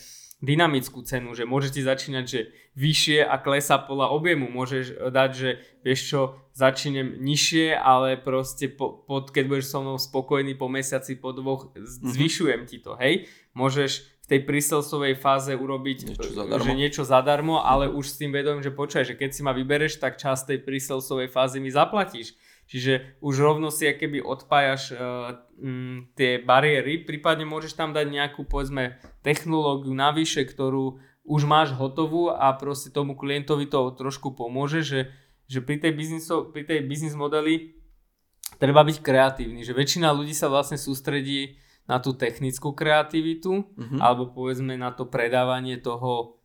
[0.43, 2.39] dynamickú cenu, že môžeš ti začínať, že
[2.75, 4.51] vyššie a klesa podľa objemu.
[4.51, 5.49] Môžeš dať, že
[5.81, 11.17] vieš čo, začínem nižšie, ale proste po, pod, keď budeš so mnou spokojný po mesiaci,
[11.17, 12.09] po dvoch, mhm.
[12.13, 12.69] zvyšujem mm-hmm.
[12.69, 13.13] ti to, hej.
[13.55, 16.65] Môžeš v tej príselsovej fáze urobiť niečo zadarmo.
[16.65, 20.01] že niečo zadarmo, ale už s tým vedomím, že počkaj, že keď si ma vybereš,
[20.01, 22.33] tak čas tej príselsovej fázy mi zaplatíš.
[22.65, 28.49] Čiže už rovno si keby odpájaš uh, m, tie bariéry, prípadne môžeš tam dať nejakú
[28.49, 35.13] povedzme technológiu navyše, ktorú už máš hotovú a proste tomu klientovi to trošku pomôže, že,
[35.45, 37.77] že pri tej, bizniso, pri tej biznis modeli
[38.57, 43.99] treba byť kreatívny, že väčšina ľudí sa vlastne sústredí na tú technickú kreativitu mm-hmm.
[44.01, 46.41] alebo povedzme na to predávanie toho,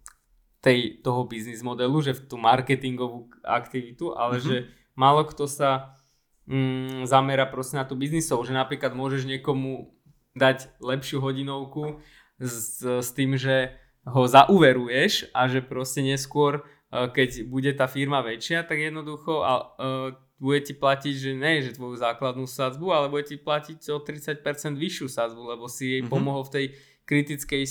[0.61, 4.49] tej, toho biznis modelu, že v tú marketingovú aktivitu, ale mm-hmm.
[4.49, 4.57] že
[4.93, 5.97] málo kto sa
[6.45, 9.97] mm, zamera proste na tú biznisov, že napríklad môžeš niekomu
[10.37, 12.05] dať lepšiu hodinovku
[12.37, 13.75] s, s tým, že
[14.05, 19.53] ho zauveruješ a že proste neskôr, e, keď bude tá firma väčšia, tak jednoducho a,
[19.77, 20.09] uh,
[20.41, 24.41] bude ti platiť, že ne, že tvoju základnú sadzbu, ale bude ti platiť o 30%
[24.73, 26.09] vyššiu sadzbu, lebo si jej mm-hmm.
[26.09, 26.67] pomohol v tej
[27.05, 27.63] kritickej,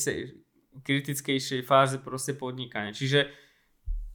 [0.85, 2.93] kritickejšej fáze proste podnikania.
[2.93, 3.25] Čiže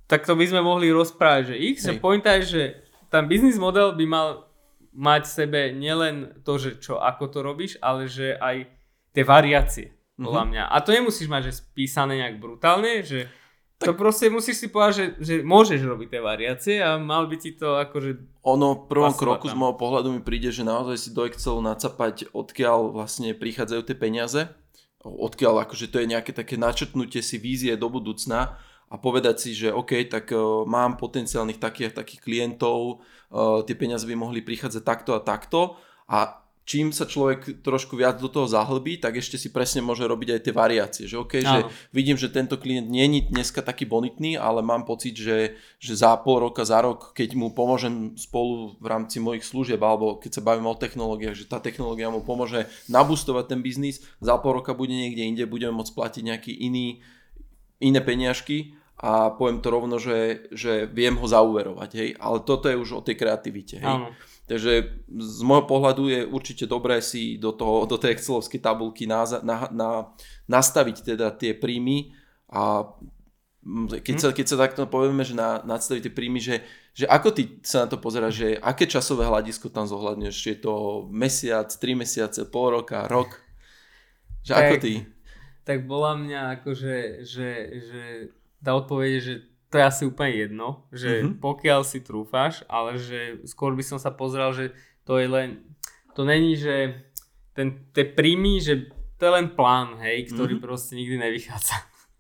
[0.07, 2.63] takto by sme mohli rozprávať, že X, že pointa je, že
[3.11, 4.29] ten biznis model by mal
[4.95, 8.71] mať v sebe nielen to, že čo, ako to robíš, ale že aj
[9.11, 10.51] tie variácie, podľa mm-hmm.
[10.55, 10.65] mňa.
[10.71, 13.27] A to nemusíš mať, že spísané nejak brutálne, že
[13.85, 13.93] tak...
[13.93, 17.53] To proste musíš si povedať, že, že môžeš robiť tie variácie a mal by ti
[17.53, 18.41] to akože...
[18.49, 19.53] Ono v prvom kroku tam.
[19.53, 23.97] z môjho pohľadu mi príde, že naozaj si do Excelu nacapať, odkiaľ vlastne prichádzajú tie
[23.97, 24.41] peniaze,
[25.05, 29.51] odkiaľ akože to je nejaké také načrtnutie si vízie do budúcna a a povedať si,
[29.57, 33.03] že OK, tak uh, mám potenciálnych takých takých klientov,
[33.35, 35.61] uh, tie peniaze by mohli prichádzať takto a takto
[36.07, 40.29] a čím sa človek trošku viac do toho zahlbí, tak ešte si presne môže robiť
[40.33, 41.05] aj tie variácie.
[41.05, 45.13] Že, okay, že vidím, že tento klient nie je dneska taký bonitný, ale mám pocit,
[45.13, 49.79] že, že za pol roka, za rok, keď mu pomôžem spolu v rámci mojich služieb,
[49.85, 54.41] alebo keď sa bavíme o technológiách, že tá technológia mu pomôže nabustovať ten biznis, za
[54.41, 57.05] pol roka bude niekde inde, budeme môcť platiť nejaký iný,
[57.85, 61.91] iné peniažky a poviem to rovno, že, že viem ho zauverovať.
[61.93, 62.09] Hej?
[62.17, 63.85] Ale toto je už o tej kreativite.
[63.85, 63.91] Hej?
[64.01, 64.09] Áno.
[64.45, 64.73] Takže
[65.09, 69.57] z môjho pohľadu je určite dobré si do, toho, do tej Excelovskej tabulky na, na,
[69.73, 69.91] na,
[70.45, 72.13] nastaviť teda tie príjmy
[72.53, 72.93] a
[74.05, 76.61] keď sa, keď sa takto povieme, že na, nastaviť tie príjmy, že,
[76.93, 81.09] že ako ty sa na to pozeráš, že aké časové hľadisko tam zohľadneš, je to
[81.09, 83.41] mesiac, tri mesiace, pol roka, rok,
[84.45, 84.93] že tak, ako ty?
[85.65, 88.03] Tak bola mňa akože, že, že
[88.61, 89.35] tá odpoveď je, že
[89.75, 91.43] to je asi úplne jedno, že mm-hmm.
[91.43, 94.71] pokiaľ si trúfáš, ale že skôr by som sa pozrel, že
[95.03, 95.67] to je len,
[96.15, 97.03] to není, že
[97.59, 98.87] ten, tie príjmy, že
[99.19, 100.67] to je len plán, hej, ktorý mm-hmm.
[100.71, 101.75] proste nikdy nevychádza.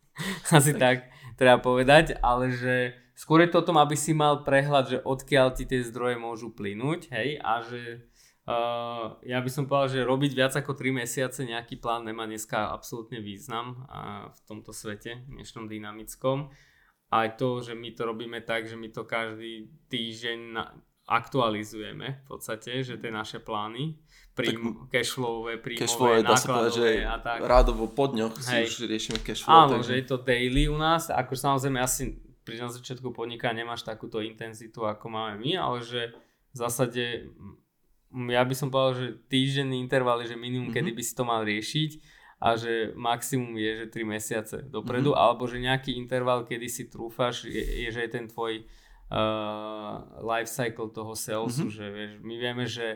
[0.58, 0.82] asi tak.
[0.82, 0.96] tak
[1.38, 5.54] treba povedať, ale že skôr je to o tom, aby si mal prehľad, že odkiaľ
[5.54, 8.02] ti tie zdroje môžu plynúť, hej, a že
[8.50, 12.74] uh, ja by som povedal, že robiť viac ako 3 mesiace nejaký plán nemá dneska
[12.74, 16.50] absolútne význam uh, v tomto svete, dnešnom dynamickom
[17.14, 20.74] aj to, že my to robíme tak, že my to každý týždeň na,
[21.06, 23.94] aktualizujeme v podstate, že tie naše plány,
[24.34, 27.38] prím, cashflowové, príjmové, cashflowové, nákladové že a tak.
[27.38, 28.66] Rádovo po dňoch Hej.
[28.66, 29.54] si už riešime cashflow.
[29.54, 29.86] Áno, takže...
[29.86, 34.18] že je to daily u nás, ako samozrejme asi pri na začiatku podniká nemáš takúto
[34.20, 36.12] intenzitu, ako máme my, ale že
[36.52, 37.30] v zásade
[38.14, 40.86] ja by som povedal, že týždenný interval je že minimum, mm-hmm.
[40.86, 41.90] kedy by si to mal riešiť
[42.40, 45.24] a že maximum je, že 3 mesiace dopredu, mm-hmm.
[45.24, 48.64] alebo že nejaký interval, kedy si trúfaš, je, je že je ten tvoj
[49.10, 51.76] uh, life cycle toho salesu, mm-hmm.
[51.76, 52.88] že vieš, my vieme, že,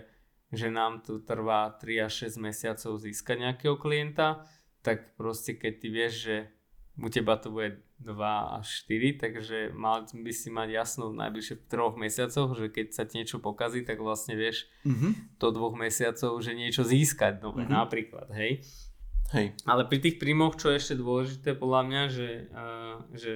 [0.51, 4.45] že nám tu trvá 3 až 6 mesiacov získať nejakého klienta,
[4.83, 6.37] tak proste keď ty vieš, že
[6.99, 11.71] u teba to bude 2 až 4, takže mal by si mať jasno v najbližších
[11.71, 15.39] troch mesiacoch, že keď sa ti niečo pokazí, tak vlastne vieš mm-hmm.
[15.39, 17.79] do dvoch mesiacov, že niečo získať nové, mm-hmm.
[17.79, 18.63] napríklad, hej.
[19.33, 19.53] Hej.
[19.69, 23.33] Ale pri tých príjmoch, čo je ešte dôležité podľa mňa, že, uh, že,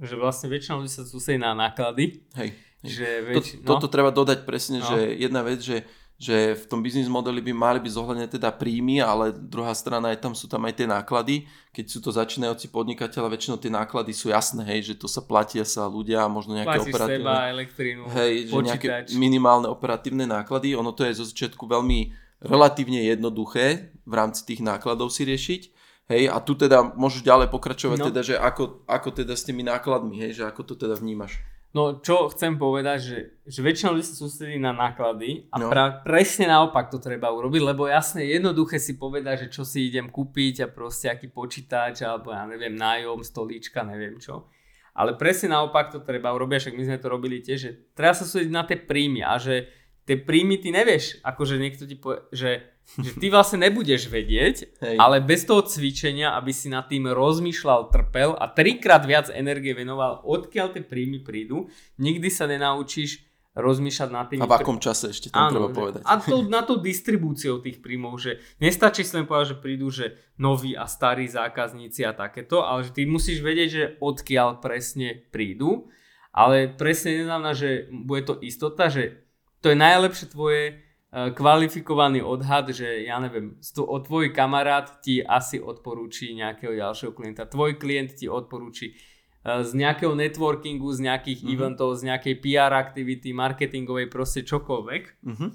[0.00, 2.24] že vlastne väčšina ľudí sa sústredí na náklady.
[2.32, 2.50] Hej.
[2.84, 2.88] hej.
[2.88, 3.46] Že väč...
[3.60, 3.68] to, no.
[3.76, 4.88] Toto treba dodať presne, no.
[4.88, 5.84] že jedna vec, že
[6.22, 10.22] že v tom biznis modeli by mali byť zohľadne teda príjmy, ale druhá strana je
[10.22, 11.50] tam, sú tam aj tie náklady.
[11.74, 15.66] Keď sú to začínajúci podnikateľa, väčšinou tie náklady sú jasné, hej, že to sa platia
[15.66, 17.26] sa ľudia, možno nejaké Platíš operatívne...
[17.26, 20.78] seba, elektrínu, hej, že nejaké minimálne operatívne náklady.
[20.78, 25.62] Ono to je zo začiatku veľmi relatívne jednoduché v rámci tých nákladov si riešiť.
[26.10, 28.06] Hej, a tu teda môžeš ďalej pokračovať, no.
[28.10, 31.38] teda, že ako, ako teda s tými nákladmi, hej, že ako to teda vnímaš.
[31.72, 35.72] No čo chcem povedať, že, že väčšina ľudí sa sústredí na náklady a no.
[35.72, 40.12] pra, presne naopak to treba urobiť, lebo jasne jednoduché si povedať, že čo si idem
[40.12, 44.52] kúpiť a proste aký počítač alebo ja neviem, nájom, stolíčka, neviem čo.
[44.92, 48.28] Ale presne naopak to treba urobiť, však my sme to robili tiež, že treba sa
[48.28, 52.66] sústrediť na tie príjmy a že tie príjmy ty nevieš, akože niekto ti povie, že,
[52.98, 54.96] že ty vlastne nebudeš vedieť, Hej.
[54.98, 60.22] ale bez toho cvičenia, aby si nad tým rozmýšľal, trpel a trikrát viac energie venoval,
[60.26, 61.70] odkiaľ tie príjmy prídu,
[62.02, 64.40] nikdy sa nenaučíš rozmýšľať nad tým.
[64.40, 66.00] A v akom čase ešte tam treba povedať.
[66.08, 70.72] A to, na to distribúciou tých príjmov, že nestačí len povedať, že prídu, že noví
[70.72, 75.92] a starí zákazníci a takéto, ale že ty musíš vedieť, že odkiaľ presne prídu,
[76.32, 79.20] ale presne neznamená, že bude to istota, že
[79.62, 85.62] to je najlepšie tvoje uh, kvalifikovaný odhad, že ja neviem, o tvoj kamarát ti asi
[85.62, 91.54] odporúči nejakého ďalšieho klienta, tvoj klient ti odporúči uh, z nejakého networkingu, z nejakých mm-hmm.
[91.54, 95.02] eventov, z nejakej PR aktivity, marketingovej, proste čokoľvek.
[95.22, 95.50] Mm-hmm.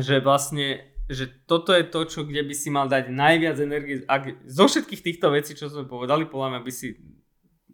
[0.00, 4.02] Že vlastne že toto je to, čo, kde by si mal dať najviac energie.
[4.10, 6.98] Ak, zo všetkých týchto vecí, čo sme povedali, podľa mňa by si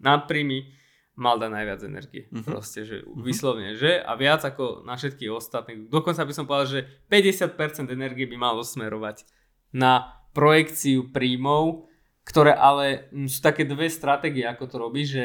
[0.04, 0.81] nadpríjmy
[1.16, 2.22] mal dať najviac energie.
[2.28, 2.44] Mm-hmm.
[2.48, 3.22] Proste, že mm-hmm.
[3.22, 4.00] vyslovne, že?
[4.00, 5.92] A viac ako na všetkých ostatných.
[5.92, 6.80] Dokonca by som povedal, že
[7.12, 9.28] 50% energie by malo smerovať
[9.76, 11.88] na projekciu príjmov,
[12.24, 15.24] ktoré ale sú také dve stratégie, ako to robíš, že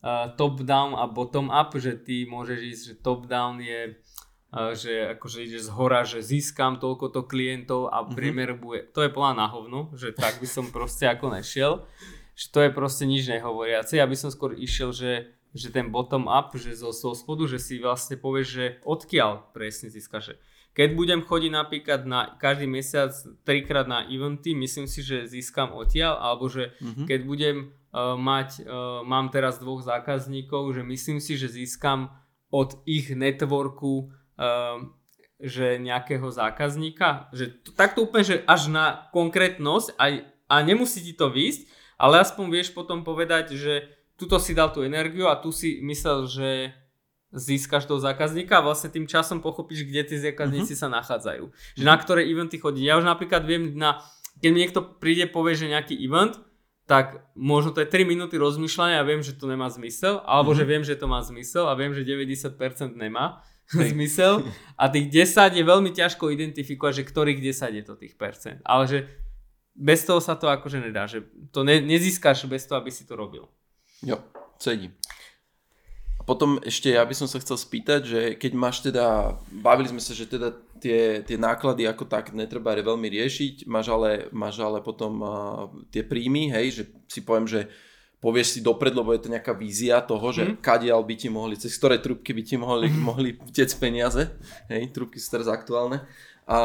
[0.00, 3.92] uh, top-down a bottom-up, že ty môžeš ísť, že top-down je
[4.56, 8.14] uh, že akože ideš z hora, že získam toľkoto klientov a mm-hmm.
[8.16, 11.84] priemer bude, to je plná na hovno, že tak by som proste ako nešiel
[12.36, 13.96] že to je proste nič nehovoriace.
[13.96, 17.56] Ja by som skôr išiel, že, že ten bottom up, že zo, zo spodu, že
[17.56, 20.36] si vlastne povieš, že odkiaľ presne získaš.
[20.76, 23.08] Keď budem chodiť napríklad na každý mesiac
[23.48, 27.06] trikrát na eventy, myslím si, že získam odtiaľ, alebo že mm-hmm.
[27.08, 32.12] keď budem uh, mať, uh, mám teraz dvoch zákazníkov, že myslím si, že získam
[32.52, 34.84] od ich networku uh,
[35.40, 40.12] že nejakého zákazníka, že to, takto úplne, že až na konkrétnosť aj,
[40.48, 44.84] a nemusí ti to výjsť, ale aspoň vieš potom povedať, že tuto si dal tú
[44.84, 46.48] energiu a tu si myslel, že
[47.36, 50.88] získaš toho zákazníka a vlastne tým časom pochopíš, kde tí zákazníci uh-huh.
[50.88, 51.44] sa nachádzajú.
[51.76, 52.86] Že na ktoré eventy chodí.
[52.86, 54.00] Ja už napríklad viem, na,
[54.40, 56.40] keď mi niekto príde, povie, že nejaký event,
[56.86, 60.64] tak možno to je 3 minúty rozmýšľania a viem, že to nemá zmysel, alebo uh-huh.
[60.64, 63.42] že viem, že to má zmysel a viem, že 90% nemá
[63.74, 63.90] hey.
[63.90, 64.46] zmysel
[64.78, 68.62] a tých 10 je veľmi ťažko identifikovať, že ktorých 10 je to tých percent.
[68.62, 68.98] Ale že
[69.76, 73.14] bez toho sa to akože nedá, že to ne, nezískaš bez toho, aby si to
[73.14, 73.46] robil.
[74.00, 74.20] Jo,
[74.56, 74.96] cedím
[76.26, 80.10] potom ešte ja by som sa chcel spýtať, že keď máš teda, bavili sme sa,
[80.10, 80.50] že teda
[80.82, 86.02] tie, tie náklady ako tak netreba veľmi riešiť, máš ale, máš ale potom uh, tie
[86.02, 87.70] príjmy, hej, že si poviem, že
[88.18, 90.58] povieš si dopred, lebo je to nejaká vízia toho, že mm.
[90.58, 93.00] kadiaľ by ti mohli, cez ktoré trubky by ti mohli, mm.
[93.06, 94.26] mohli tiec peniaze,
[94.66, 96.02] hej, trubky sú teraz aktuálne.
[96.46, 96.58] A,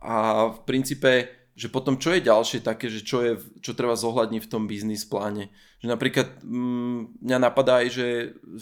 [0.00, 0.14] a
[0.56, 4.50] v princípe že potom čo je ďalšie také, že čo, je, čo treba zohľadniť v
[4.50, 5.52] tom biznis pláne.
[5.84, 8.06] Že napríklad mm, mňa napadá aj, že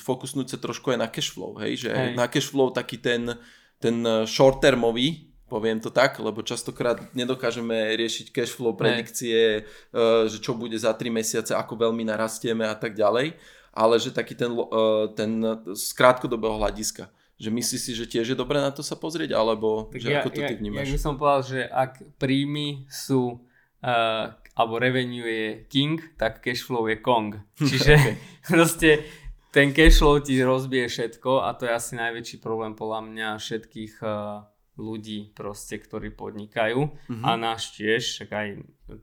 [0.02, 1.86] fokusnúť sa trošku aj na cash flow, hej?
[1.86, 2.18] že hej.
[2.18, 3.38] na cash flow taký ten,
[3.78, 10.42] ten short termový, poviem to tak, lebo častokrát nedokážeme riešiť cash flow predikcie, uh, že
[10.42, 13.38] čo bude za 3 mesiace, ako veľmi narastieme a tak ďalej,
[13.70, 15.42] ale že taký ten, uh, ten
[15.74, 17.06] z krátkodobého hľadiska
[17.40, 20.20] že myslíš si, že tiež je dobré na to sa pozrieť, alebo tak že ja,
[20.20, 20.84] ako to ty vnímaš?
[20.84, 23.40] Ja by som povedal, že ak príjmy sú,
[23.80, 27.40] uh, alebo revenue je king, tak cashflow je kong.
[27.68, 27.96] Čiže
[28.44, 29.08] proste
[29.56, 34.44] ten cashflow ti rozbije všetko a to je asi najväčší problém podľa mňa všetkých uh,
[34.76, 37.24] ľudí proste, ktorí podnikajú mm-hmm.
[37.24, 38.48] a náš tiež, však aj,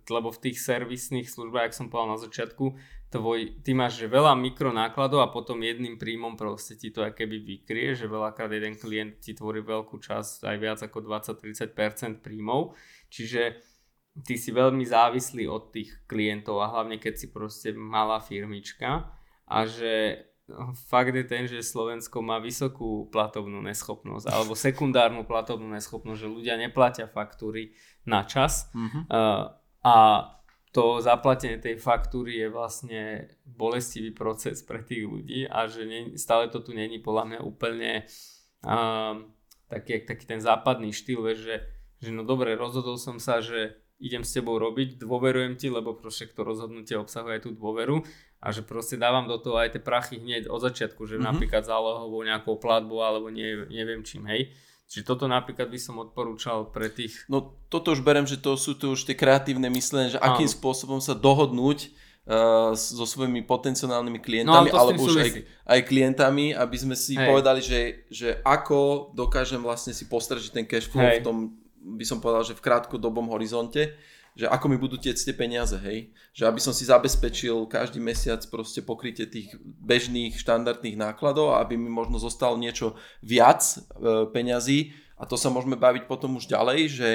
[0.10, 2.65] lebo v tých servisných službách, jak som povedal na začiatku,
[3.08, 7.96] tvoj, ty máš že veľa mikronákladov a potom jedným príjmom proste ti to keby vykrie,
[7.96, 12.76] že veľakrát jeden klient ti tvorí veľkú časť, aj viac ako 20-30% príjmov,
[13.08, 13.63] čiže
[14.28, 19.08] ty si veľmi závislý od tých klientov a hlavne keď si proste malá firmička
[19.48, 20.26] a že
[20.88, 26.56] fakt je ten, že Slovensko má vysokú platobnú neschopnosť alebo sekundárnu platobnú neschopnosť, že ľudia
[26.60, 27.76] neplatia faktúry
[28.08, 29.04] na čas mm-hmm.
[29.12, 29.43] uh,
[29.84, 29.96] a
[30.75, 33.01] to zaplatenie tej faktúry je vlastne
[33.47, 37.91] bolestivý proces pre tých ľudí a že nie, stále to tu není podľa mňa úplne
[38.62, 39.32] um,
[39.71, 41.63] taký, taký ten západný štýl, že,
[42.03, 46.30] že no dobre, rozhodol som sa, že idem s tebou robiť, dôverujem ti, lebo proste
[46.30, 48.06] to rozhodnutie obsahuje tú dôveru
[48.38, 51.25] a že proste dávam do toho aj tie prachy hneď od začiatku, že mm-hmm.
[51.25, 54.53] napríklad zálohovou nejakou platbou alebo nie, neviem čím, hej.
[54.88, 57.28] Čiže toto napríklad by som odporúčal pre tých...
[57.28, 61.04] No toto už berem, že to sú tu už tie kreatívne myslenie, že akým spôsobom
[61.04, 61.91] sa dohodnúť
[62.23, 65.32] uh, so svojimi potenciálnymi klientami, no, alebo už aj,
[65.67, 67.28] aj klientami, aby sme si Hej.
[67.28, 71.19] povedali, že, že ako dokážem vlastne si postražiť ten cash flow Hej.
[71.19, 71.38] v tom,
[71.84, 73.91] by som povedal, že v krátkodobom horizonte
[74.38, 76.13] že ako mi budú tiecť tie peniaze, hej.
[76.38, 81.89] Že aby som si zabezpečil každý mesiac proste pokrytie tých bežných štandardných nákladov aby mi
[81.89, 82.93] možno zostalo niečo
[83.26, 83.78] viac e,
[84.30, 87.10] peňazí a to sa môžeme baviť potom už ďalej, že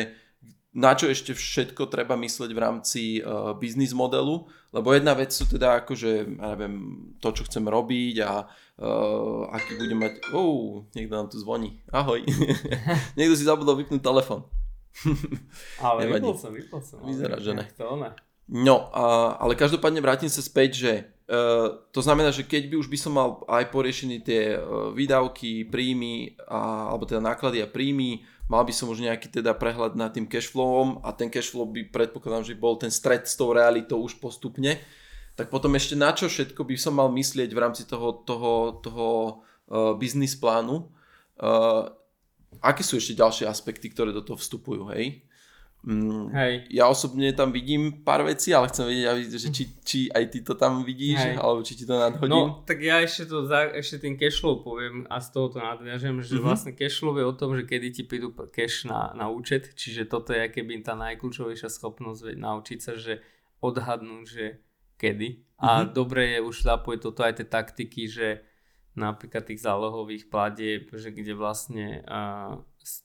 [0.72, 5.44] na čo ešte všetko treba mysleť v rámci uh, biznis modelu, lebo jedna vec sú
[5.44, 6.76] teda akože, ja neviem,
[7.20, 10.32] to, čo chcem robiť a uh, aký budem mať...
[10.32, 11.84] Oh, niekto nám tu zvoní.
[11.92, 12.24] Ahoj.
[13.20, 14.48] niekto si zabudol vypnúť telefon.
[15.86, 17.00] ale vypol som, vypol som.
[17.02, 17.64] Vyzerá, že ne.
[17.80, 18.12] To ne.
[18.52, 20.92] No, a, ale každopádne vrátim sa späť, že
[21.30, 25.64] uh, to znamená, že keď by už by som mal aj poriešený tie uh, výdavky,
[25.64, 30.12] príjmy, a, alebo teda náklady a príjmy, mal by som už nejaký teda prehľad nad
[30.12, 34.20] tým cashflowom a ten cashflow by predpokladám, že bol ten stred s tou realitou už
[34.20, 34.76] postupne,
[35.32, 39.08] tak potom ešte na čo všetko by som mal myslieť v rámci toho, toho, toho
[39.72, 40.92] uh, biznis plánu.
[41.40, 41.88] Uh,
[42.60, 45.24] aké sú ešte ďalšie aspekty, ktoré do toho vstupujú, hej?
[45.82, 46.52] Mm, hej.
[46.70, 50.54] Ja osobne tam vidím pár vecí, ale chcem vedieť, že či, či aj ty to
[50.54, 51.34] tam vidíš, hej.
[51.42, 52.30] alebo či ti to nadhodím.
[52.30, 56.38] No, tak ja ešte, to, ešte ten cashflow poviem a z toho to nadviažem, že
[56.38, 56.46] mm-hmm.
[56.46, 60.30] vlastne cashflow je o tom, že kedy ti prídu cash na, na účet, čiže toto
[60.30, 63.18] je keby tá najkľúčovejšia schopnosť naučiť sa, že
[63.58, 64.62] odhadnúť, že
[65.02, 65.42] kedy.
[65.58, 65.94] A mm-hmm.
[65.98, 68.28] dobre je už zapojiť toto aj tie taktiky, že
[68.94, 72.60] napríklad tých zálohových platieb, že kde vlastne uh,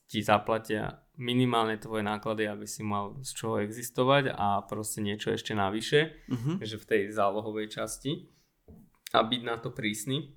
[0.10, 5.58] ti zaplatia minimálne tvoje náklady, aby si mal z čoho existovať a proste niečo ešte
[5.58, 6.62] navyše, uh-huh.
[6.62, 8.30] že v tej zálohovej časti
[9.16, 10.37] a byť na to prísny.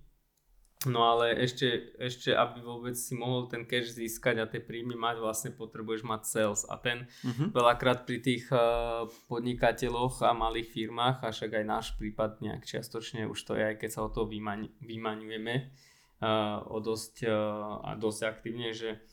[0.89, 5.21] No ale ešte, ešte, aby vôbec si mohol ten cash získať a tie príjmy mať,
[5.21, 6.65] vlastne potrebuješ mať sales.
[6.73, 7.53] A ten uh-huh.
[7.53, 13.29] veľakrát pri tých uh, podnikateľoch a malých firmách, a však aj náš prípad nejak čiastočne
[13.29, 15.69] už to je, aj keď sa o to vymaň, vymaňujeme
[16.25, 19.05] uh, o dosť, uh, a dosť aktívne, že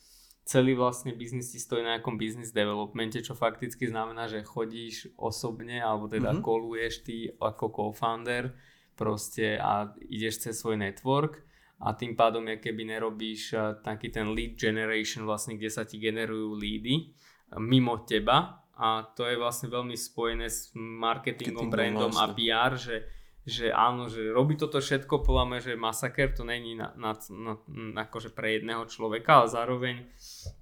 [0.48, 5.84] celý vlastne biznis si stojí na nejakom business developmente, čo fakticky znamená, že chodíš osobne,
[5.84, 6.40] alebo teda uh-huh.
[6.40, 8.56] koluješ ty ako co-founder
[8.96, 11.44] proste a ideš cez svoj network
[11.78, 16.58] a tým pádom keby nerobíš eh, taký ten lead generation vlastne, kde sa ti generujú
[16.58, 18.66] leady eh, mimo teba.
[18.78, 23.10] A to je vlastne veľmi spojené s marketingom, Marketing, brandom a PR, že,
[23.42, 27.58] že áno, že robí toto všetko, podľa mňa, že masaker to není na, na, na,
[27.66, 29.94] na, akože pre jedného človeka, ale zároveň...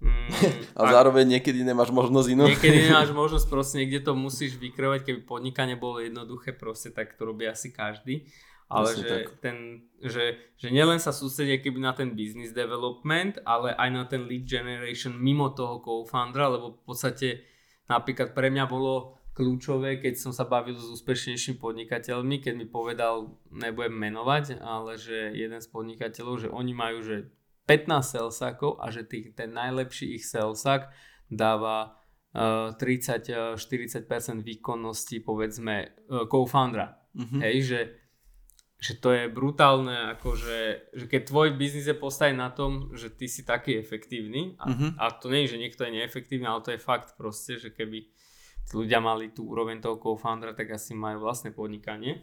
[0.01, 0.33] Mm,
[0.81, 2.49] a ak, zároveň niekedy nemáš možnosť inú.
[2.49, 7.29] Niekedy nemáš možnosť, proste niekde to musíš vykrovať, keby podnikanie bolo jednoduché, proste tak to
[7.29, 8.25] robí asi každý
[8.67, 13.89] ale že, ten, že, že nielen sa sústredia keby na ten business development, ale aj
[13.95, 17.47] na ten lead generation mimo toho co-foundera, lebo v podstate
[17.87, 23.37] napríklad pre mňa bolo kľúčové, keď som sa bavil s úspešnejšími podnikateľmi, keď mi povedal,
[23.53, 27.31] nebudem menovať, ale že jeden z podnikateľov, že oni majú že
[27.69, 30.89] 15 salesákov a že tých, ten najlepší ich salesák
[31.29, 32.01] dáva
[32.33, 33.61] uh, 30-40%
[34.41, 36.97] výkonnosti povedzme uh, co-foundera.
[37.13, 37.41] Mm-hmm.
[37.45, 37.79] Hej, že
[38.77, 43.25] že to je brutálne, akože, že keď tvoj biznis je postavený na tom, že ty
[43.25, 44.91] si taký efektívny a, uh-huh.
[45.01, 48.05] a to nie je, že niekto je neefektívny, ale to je fakt proste, že keby
[48.77, 52.21] ľudia mali tú úroveň toho co-foundera, tak asi majú vlastné podnikanie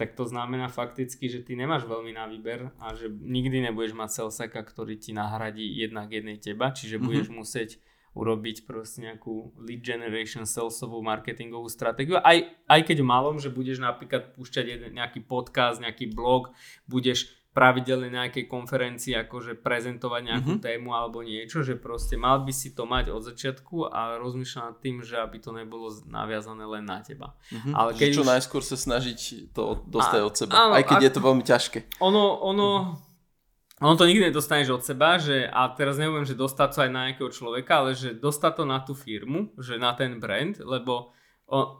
[0.00, 4.08] tak to znamená fakticky, že ty nemáš veľmi na výber a že nikdy nebudeš mať
[4.08, 7.04] salesaka, ktorý ti nahradí jednak jednej teba, čiže mm-hmm.
[7.04, 7.70] budeš musieť
[8.14, 12.18] urobiť proste nejakú lead generation salesovú marketingovú stratégiu.
[12.18, 16.50] Aj, aj keď v malom, že budeš napríklad púšťať jeden, nejaký podcast, nejaký blog,
[16.90, 20.66] budeš pravidelne nejakej konferencii akože prezentovať nejakú mm-hmm.
[20.70, 24.76] tému alebo niečo, že proste mal by si to mať od začiatku a rozmýšľať nad
[24.78, 27.34] tým, že aby to nebolo naviazané len na teba.
[27.50, 27.74] Mm-hmm.
[27.74, 28.30] Ale keď čo už...
[28.30, 31.04] najskôr sa snažiť to dostať a, od seba, áno, aj keď ak...
[31.04, 31.78] je to veľmi ťažké.
[31.98, 33.09] Ono, ono, mm-hmm
[33.80, 37.00] ono to nikdy nedostaneš od seba, že, a teraz neviem, že dostať to aj na
[37.08, 41.16] nejakého človeka, ale že dostať to na tú firmu, že na ten brand, lebo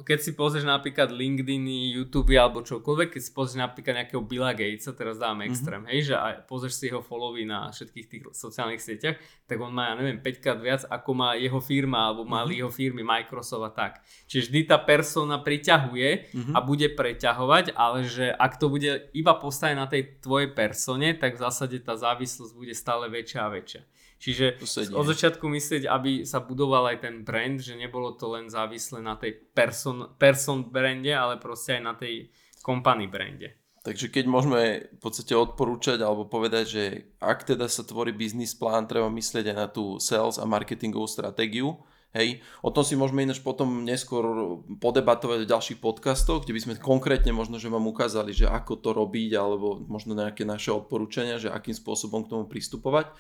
[0.03, 4.91] keď si pozrieš napríklad LinkedIn, YouTube alebo čokoľvek, keď si pozrieš napríklad nejakého Billa Gatesa,
[4.91, 5.47] teraz dám mhm.
[5.47, 5.95] extrém, mm-hmm.
[5.95, 9.15] hej, že aj pozrieš si jeho followy na všetkých tých sociálnych sieťach,
[9.47, 12.61] tak on má, ja neviem, 5 krát viac, ako má jeho firma, alebo mali mm-hmm.
[12.67, 13.93] jeho firmy Microsoft a tak.
[14.27, 16.55] Čiže vždy tá persona priťahuje mm-hmm.
[16.55, 21.39] a bude preťahovať, ale že ak to bude iba postavené na tej tvojej persone, tak
[21.39, 23.83] v zásade tá závislosť bude stále väčšia a väčšia.
[24.21, 24.61] Čiže
[24.93, 29.17] od začiatku myslieť, aby sa budoval aj ten brand, že nebolo to len závislé na
[29.17, 32.29] tej person, person brande, ale proste aj na tej
[32.61, 33.57] company brande.
[33.81, 36.85] Takže keď môžeme v podstate odporúčať alebo povedať, že
[37.17, 41.81] ak teda sa tvorí biznis plán, treba myslieť aj na tú sales a marketingovú stratégiu.
[42.13, 46.75] Hej, o tom si môžeme ináč potom neskôr podebatovať v ďalších podcastoch, kde by sme
[46.77, 51.49] konkrétne možno, že vám ukázali, že ako to robiť, alebo možno nejaké naše odporúčania, že
[51.49, 53.15] akým spôsobom k tomu pristupovať.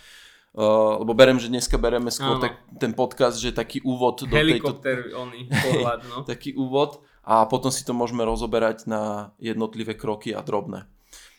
[0.51, 5.07] Uh, lebo berem, že dneska bereme skôr tak, ten podcast, že taký úvod do Helikopter,
[5.07, 5.23] tejto...
[5.23, 6.17] oný pohľad, no.
[6.31, 10.91] taký úvod a potom si to môžeme rozoberať na jednotlivé kroky a drobné.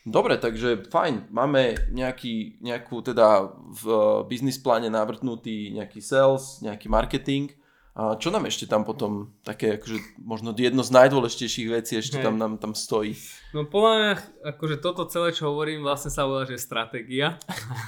[0.02, 3.86] Dobre, takže fajn, máme nejaký, nejakú teda v
[4.26, 7.54] biznis pláne navrtnutý nejaký sales, nejaký marketing.
[7.92, 12.40] A čo nám ešte tam potom také, akože možno jedno z najdôležitejších vecí ešte tam
[12.40, 13.20] nám tam stojí?
[13.52, 14.14] No podľa mňa,
[14.56, 17.36] akože toto celé, čo hovorím, vlastne sa volá, že stratégia.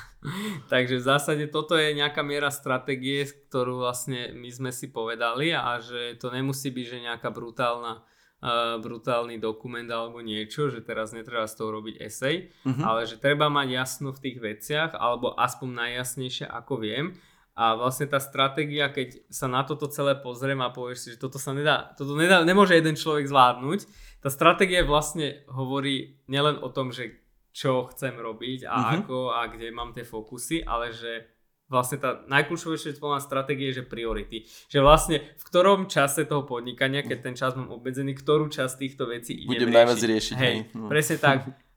[0.72, 5.80] Takže v zásade toto je nejaká miera stratégie, ktorú vlastne my sme si povedali a
[5.80, 8.04] že to nemusí byť, že nejaká brutálna
[8.44, 12.84] uh, brutálny dokument alebo niečo, že teraz netreba z toho robiť esej, uh-huh.
[12.84, 17.16] ale že treba mať jasno v tých veciach, alebo aspoň najjasnejšie ako viem
[17.54, 21.38] a vlastne tá stratégia, keď sa na toto celé pozriem a povieš si, že toto
[21.38, 23.80] sa nedá, toto nedá, nemôže jeden človek zvládnuť,
[24.26, 27.22] tá stratégia vlastne hovorí nielen o tom, že
[27.54, 28.98] čo chcem robiť a mm-hmm.
[29.06, 31.30] ako a kde mám tie fokusy, ale že
[31.70, 34.46] vlastne tá najkľúčovejšia stratégia je, že priority.
[34.70, 39.10] Že vlastne v ktorom čase toho podnikania, keď ten čas mám obmedzený, ktorú časť týchto
[39.10, 39.78] vecí idem Budem riešiť.
[39.78, 40.36] najviac riešiť.
[40.38, 40.78] Hej, hej.
[40.78, 40.90] No.
[40.90, 41.40] presne tak.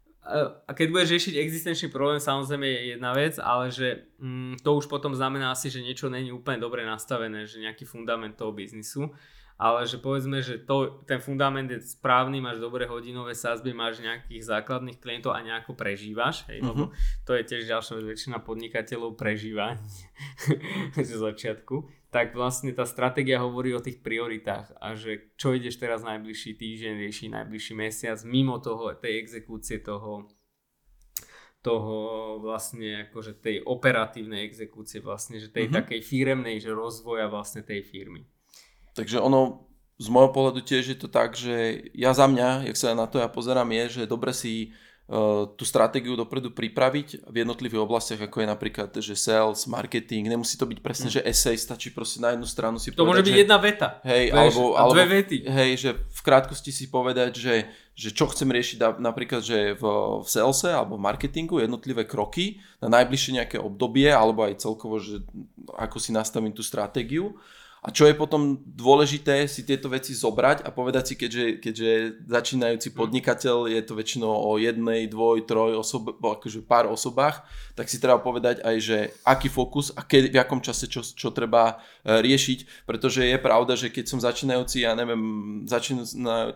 [0.66, 4.91] a keď budeš riešiť existenčný problém, samozrejme je jedna vec, ale že mm, to už
[4.91, 9.14] potom znamená asi, že niečo není úplne dobre nastavené, že nejaký fundament toho biznisu.
[9.57, 14.45] Ale že povedzme, že to, ten fundament je správny, máš dobré hodinové sázby, máš nejakých
[14.45, 16.77] základných klientov a nejako prežívaš, hej, uh-huh.
[16.77, 16.93] lebo mhm.
[17.24, 19.81] to je tiež ďalšia vec, väčšina podnikateľov prežíva
[21.09, 26.01] z začiatku tak vlastne tá stratégia hovorí o tých prioritách a že čo ideš teraz
[26.01, 30.25] najbližší týždeň riešiť, najbližší mesiac, mimo toho, tej exekúcie toho,
[31.61, 31.97] toho
[32.41, 35.77] vlastne akože tej operatívnej exekúcie vlastne, že tej mm-hmm.
[35.77, 38.25] takej firemnej, že rozvoja vlastne tej firmy.
[38.97, 39.69] Takže ono
[40.01, 43.21] z môjho pohľadu tiež je to tak, že ja za mňa, jak sa na to
[43.21, 44.73] ja pozerám, je, že dobre si
[45.54, 50.66] tú stratégiu dopredu pripraviť v jednotlivých oblastiach, ako je napríklad, že sales, marketing, nemusí to
[50.66, 51.14] byť presne, mm.
[51.14, 53.59] že essay, stačí proste na jednu stranu si to povedať, To môže byť že, jedna
[53.62, 53.88] veta.
[54.02, 55.36] Hej, Veš, alebo, alebo, dve vety.
[55.46, 59.84] Hej, že v krátkosti si povedať, že, že čo chcem riešiť napríklad, že v,
[60.22, 65.22] v salese alebo v marketingu, jednotlivé kroky na najbližšie nejaké obdobie, alebo aj celkovo, že
[65.78, 67.38] ako si nastavím tú stratégiu
[67.87, 71.91] a čo je potom dôležité si tieto veci zobrať a povedať si, keďže, keďže
[72.26, 72.97] začínajúci hm.
[72.99, 77.47] podnikateľ je to väčšinou o jednej, dvoj, troj osob, akože pár osobách,
[77.78, 81.30] tak si treba povedať aj, že aký fokus a keď, v akom čase čo, čo
[81.30, 85.62] treba e, riešiť, pretože je pravda, že keď som začínajúci, ja neviem,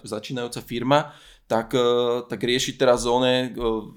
[0.03, 1.14] začínajúca firma,
[1.51, 1.82] tak, e,
[2.30, 3.51] tak riešiť teraz zóne,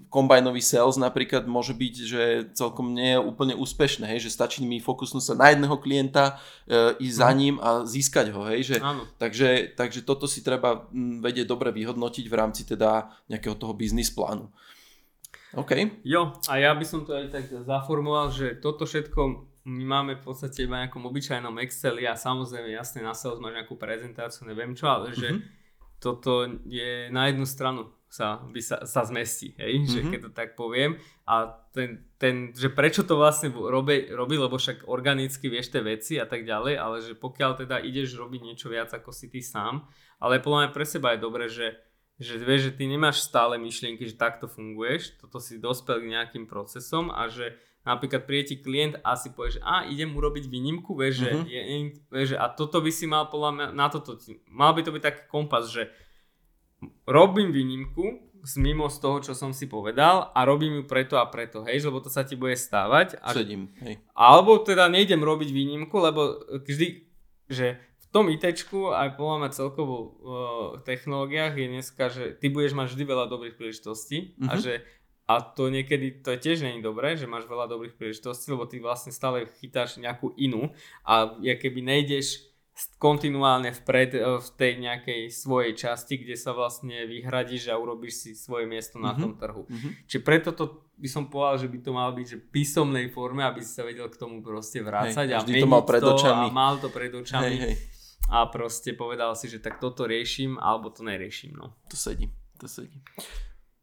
[0.09, 2.23] kombajnový sales napríklad môže byť, že
[2.57, 6.97] celkom nie je úplne úspešné, hej, že stačí mi fokusnúť sa na jedného klienta, e,
[6.97, 7.37] ísť za mhm.
[7.37, 8.77] ním a získať ho, hej, že,
[9.21, 10.89] takže, takže toto si treba
[11.21, 14.49] vedieť dobre vyhodnotiť v rámci teda nejakého toho biznis plánu.
[15.53, 16.01] OK.
[16.01, 20.25] Jo, a ja by som to aj tak zaformoval, že toto všetko my máme v
[20.25, 24.89] podstate iba nejakom obyčajnom Exceli a samozrejme jasne na sales máš nejakú prezentáciu, neviem čo,
[24.89, 25.61] ale že mm-hmm
[26.03, 29.89] toto je na jednu stranu sa, by sa, sa zmestí, hej, mm-hmm.
[29.89, 30.09] že mhm.
[30.13, 31.01] keď to tak poviem.
[31.25, 36.21] A ten, ten že prečo to vlastne robí, robí, lebo však organicky vieš tie veci
[36.21, 39.89] a tak ďalej, ale že pokiaľ teda ideš robiť niečo viac ako si ty sám,
[40.21, 41.73] ale podľa mňa pre seba je dobré, že,
[42.21, 46.45] že vieš, že ty nemáš stále myšlienky, že takto funguješ, toto si dospel k nejakým
[46.45, 50.95] procesom a že napríklad príde ti klient a si povie, že a idem urobiť výnimku,
[50.95, 51.43] vieš, mm-hmm.
[51.43, 51.77] že, je,
[52.09, 54.15] vieš, a toto by si mal podľa mňa, na toto,
[54.47, 55.91] mal by to byť taký kompas, že
[57.03, 61.27] robím výnimku z mimo z toho, čo som si povedal a robím ju preto a
[61.27, 63.19] preto, hej, lebo to sa ti bude stávať.
[63.23, 64.03] A, Sedím, hej.
[64.11, 67.07] Alebo teda nejdem robiť výnimku, lebo vždy,
[67.47, 70.11] že v tom ITčku aj podľa mňa celkovo uh,
[70.75, 74.49] v technológiách je dneska, že ty budeš mať vždy veľa dobrých príležitostí mm-hmm.
[74.51, 74.59] a mhm.
[74.59, 74.73] že
[75.23, 79.15] a to niekedy, to tiež není dobré, že máš veľa dobrých príležitostí, lebo ty vlastne
[79.15, 80.75] stále chytáš nejakú inú
[81.07, 82.53] a keby nejdeš
[82.97, 88.29] kontinuálne vpred e, v tej nejakej svojej časti, kde sa vlastne vyhradíš a urobíš si
[88.33, 89.21] svoje miesto na mm-hmm.
[89.21, 89.63] tom trhu.
[89.69, 89.91] Mm-hmm.
[90.09, 93.61] Čiže preto to by som povedal, že by to malo byť že písomnej forme, aby
[93.61, 96.47] si sa vedel k tomu proste vrácať hej, a meniť to, mal pred očami.
[96.49, 97.45] a mal to pred očami.
[97.45, 97.75] Hej, hej.
[98.33, 101.53] A proste povedal si, že tak toto riešim alebo to neriešim.
[101.53, 101.77] No.
[101.93, 102.97] To sedí, to sedí.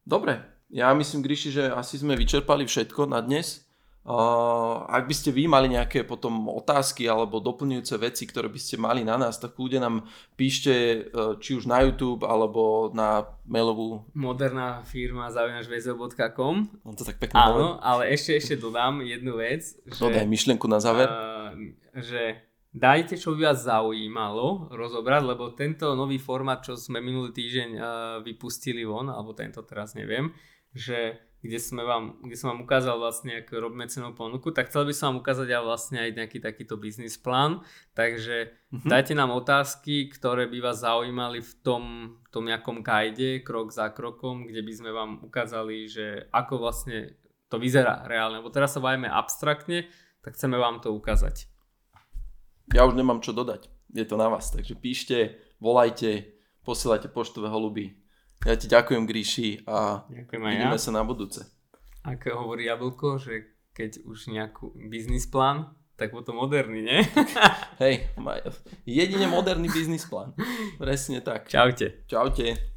[0.03, 3.67] Dobre, ja myslím, Gríši, že asi sme vyčerpali všetko na dnes.
[4.01, 8.81] Uh, ak by ste vy mali nejaké potom otázky alebo doplňujúce veci, ktoré by ste
[8.81, 9.97] mali na nás, tak kľudne nám
[10.41, 10.73] píšte
[11.13, 14.09] uh, či už na YouTube alebo na mailovú...
[14.17, 17.85] Moderná firma zavinačvezel.com On to tak pekne Áno, hovorí.
[17.85, 19.69] ale ešte, ešte dodám jednu vec.
[19.85, 21.05] Že, Dodaj myšlienku na záver.
[21.05, 22.41] Uh, že
[22.73, 27.85] dajte, čo by vás zaujímalo rozobrať, lebo tento nový formát, čo sme minulý týždeň uh,
[28.25, 30.33] vypustili von, alebo tento teraz neviem,
[30.75, 34.85] že kde, sme vám, kde som vám ukázal vlastne, ako robíme cenú ponuku, tak chcel
[34.85, 37.65] by som vám ukázať aj vlastne aj nejaký takýto biznis plán,
[37.97, 38.89] takže mm-hmm.
[38.89, 41.83] dajte nám otázky, ktoré by vás zaujímali v tom,
[42.29, 47.17] tom nejakom guide, krok za krokom, kde by sme vám ukázali, že ako vlastne
[47.49, 49.89] to vyzerá reálne, lebo teraz sa bavíme abstraktne,
[50.21, 51.49] tak chceme vám to ukázať.
[52.77, 56.37] Ja už nemám čo dodať, je to na vás, takže píšte, volajte,
[56.69, 58.00] posielajte poštové holuby,
[58.41, 60.81] ja ti ďakujem, Gríši, a ďakujem aj vidíme ja.
[60.81, 61.45] sa na budúce.
[62.09, 67.01] Ako hovorí Jablko, že keď už nejakú biznis plán, tak potom moderný, nie?
[67.85, 68.09] Hej,
[68.89, 70.33] jedine moderný biznis plán.
[70.81, 71.53] Presne tak.
[71.53, 72.09] Čaute.
[72.09, 72.73] Čaute.